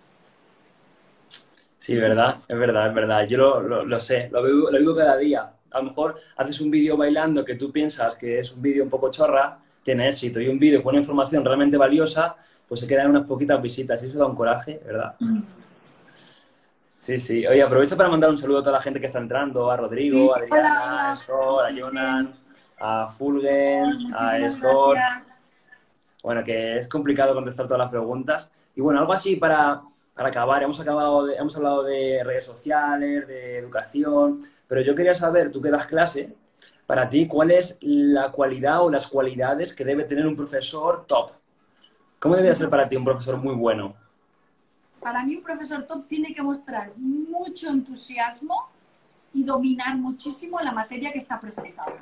[1.80, 3.28] Sí, verdad, es verdad, es verdad.
[3.28, 5.51] Yo lo, lo, sé, lo vivo, lo vivo cada día.
[5.72, 8.89] A lo mejor haces un vídeo bailando que tú piensas que es un vídeo un
[8.89, 12.36] poco chorra, tiene éxito, y un vídeo con una información realmente valiosa,
[12.68, 15.16] pues se quedan unas poquitas visitas y eso da un coraje, ¿verdad?
[15.20, 15.41] Mm.
[16.99, 17.47] Sí, sí.
[17.47, 20.36] Oye, aprovecho para mandar un saludo a toda la gente que está entrando, a Rodrigo,
[20.36, 22.41] a Adriana, a Scott, a Jonas,
[22.82, 24.98] a Fulgens, a Scott.
[26.24, 28.52] Bueno, que es complicado contestar todas las preguntas.
[28.76, 29.82] Y bueno, algo así para
[30.14, 35.52] para acabar, hemos, acabado hemos hablado de redes sociales, de educación, pero yo quería saber,
[35.52, 36.36] tú que das clase,
[36.86, 41.32] para ti, ¿cuál es la cualidad o las cualidades que debe tener un profesor top?
[42.20, 43.96] ¿Cómo debería ser para ti un profesor muy bueno?
[45.00, 48.68] Para mí un profesor top tiene que mostrar mucho entusiasmo
[49.34, 51.96] y dominar muchísimo la materia que está presentando.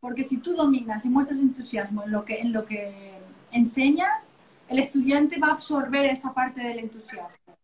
[0.00, 3.14] Porque si tú dominas y muestras entusiasmo en lo que, en lo que
[3.52, 4.34] enseñas,
[4.68, 7.56] el estudiante va a absorber esa parte del entusiasmo.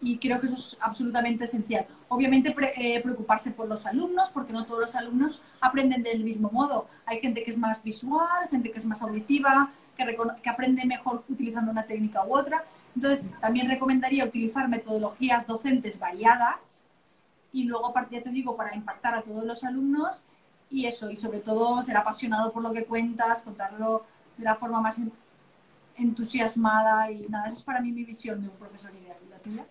[0.00, 1.86] Y creo que eso es absolutamente esencial.
[2.08, 6.88] Obviamente eh, preocuparse por los alumnos, porque no todos los alumnos aprenden del mismo modo.
[7.06, 11.22] Hay gente que es más visual, gente que es más auditiva, que, que aprende mejor
[11.28, 12.64] utilizando una técnica u otra.
[12.96, 16.82] Entonces, también recomendaría utilizar metodologías docentes variadas
[17.52, 20.24] y luego, ya te digo, para impactar a todos los alumnos
[20.72, 24.04] y eso, y sobre todo ser apasionado por lo que cuentas, contarlo
[24.36, 25.00] de la forma más
[25.96, 29.18] entusiasmada y nada, esa es para mí mi visión de un profesor ideal.
[29.30, 29.66] ¿La tuya?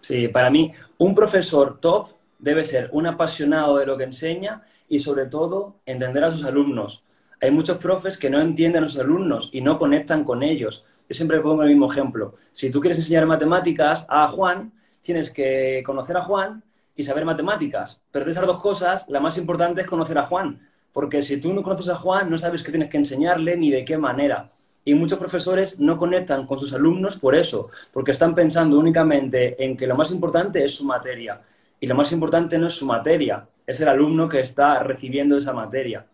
[0.00, 5.00] Sí, para mí un profesor top debe ser un apasionado de lo que enseña y
[5.00, 7.02] sobre todo entender a sus alumnos.
[7.40, 10.84] Hay muchos profes que no entienden a sus alumnos y no conectan con ellos.
[11.08, 12.36] Yo siempre pongo el mismo ejemplo.
[12.52, 16.62] Si tú quieres enseñar matemáticas a Juan, tienes que conocer a Juan
[16.98, 18.02] y saber matemáticas.
[18.10, 20.68] Pero de esas dos cosas, la más importante es conocer a Juan.
[20.92, 23.84] Porque si tú no conoces a Juan, no sabes qué tienes que enseñarle ni de
[23.84, 24.50] qué manera.
[24.84, 29.76] Y muchos profesores no conectan con sus alumnos por eso, porque están pensando únicamente en
[29.76, 31.40] que lo más importante es su materia.
[31.78, 35.52] Y lo más importante no es su materia, es el alumno que está recibiendo esa
[35.52, 36.04] materia.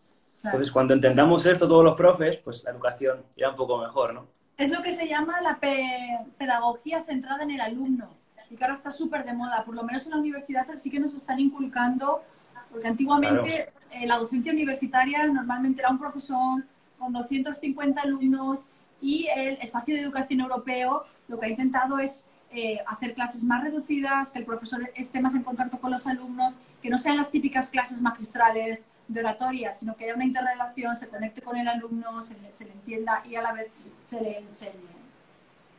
[0.45, 4.26] Entonces, cuando entendamos esto todos los profes, pues la educación irá un poco mejor, ¿no?
[4.59, 8.24] Es lo que se llama la pedagogía centrada en el alumno
[8.55, 9.64] y que ahora está súper de moda.
[9.64, 12.22] Por lo menos en la universidad sí que nos están inculcando,
[12.70, 16.64] porque antiguamente eh, la docencia universitaria normalmente era un profesor
[16.96, 18.61] con 250 alumnos
[19.02, 23.64] y el espacio de educación europeo lo que ha intentado es eh, hacer clases más
[23.64, 27.32] reducidas, que el profesor esté más en contacto con los alumnos, que no sean las
[27.32, 32.22] típicas clases magistrales de oratoria, sino que haya una interrelación, se conecte con el alumno,
[32.22, 33.66] se le, se le entienda y a la vez
[34.07, 34.94] se le enseñe.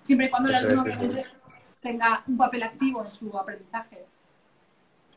[0.03, 1.26] Siempre y cuando el alumno es,
[1.86, 4.05] tenga un papel activo en su aprendizaje.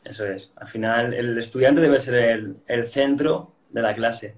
[0.03, 0.53] Eso es.
[0.55, 4.37] Al final, el estudiante debe ser el, el centro de la clase.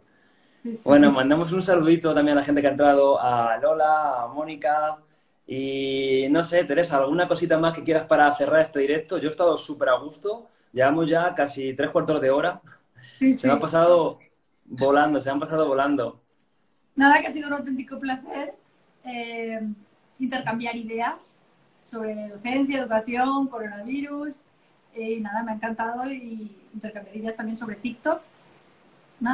[0.64, 0.82] Sí, sí.
[0.86, 4.98] Bueno, mandamos un saludito también a la gente que ha entrado, a Lola, a Mónica
[5.48, 9.18] y no sé, Teresa, ¿alguna cosita más que quieras para cerrar este directo?
[9.18, 12.62] Yo he estado súper a gusto, llevamos ya casi tres cuartos de hora,
[13.20, 14.20] Sí, se me ha pasado
[14.66, 16.22] volando, se me han pasado volando.
[16.96, 18.54] Nada, que ha sido un auténtico placer
[19.04, 19.60] eh,
[20.20, 21.40] intercambiar ideas
[21.84, 24.42] sobre docencia, educación, coronavirus.
[24.94, 28.22] eh, y nada, me ha encantado y intercambiar ideas también sobre TikTok.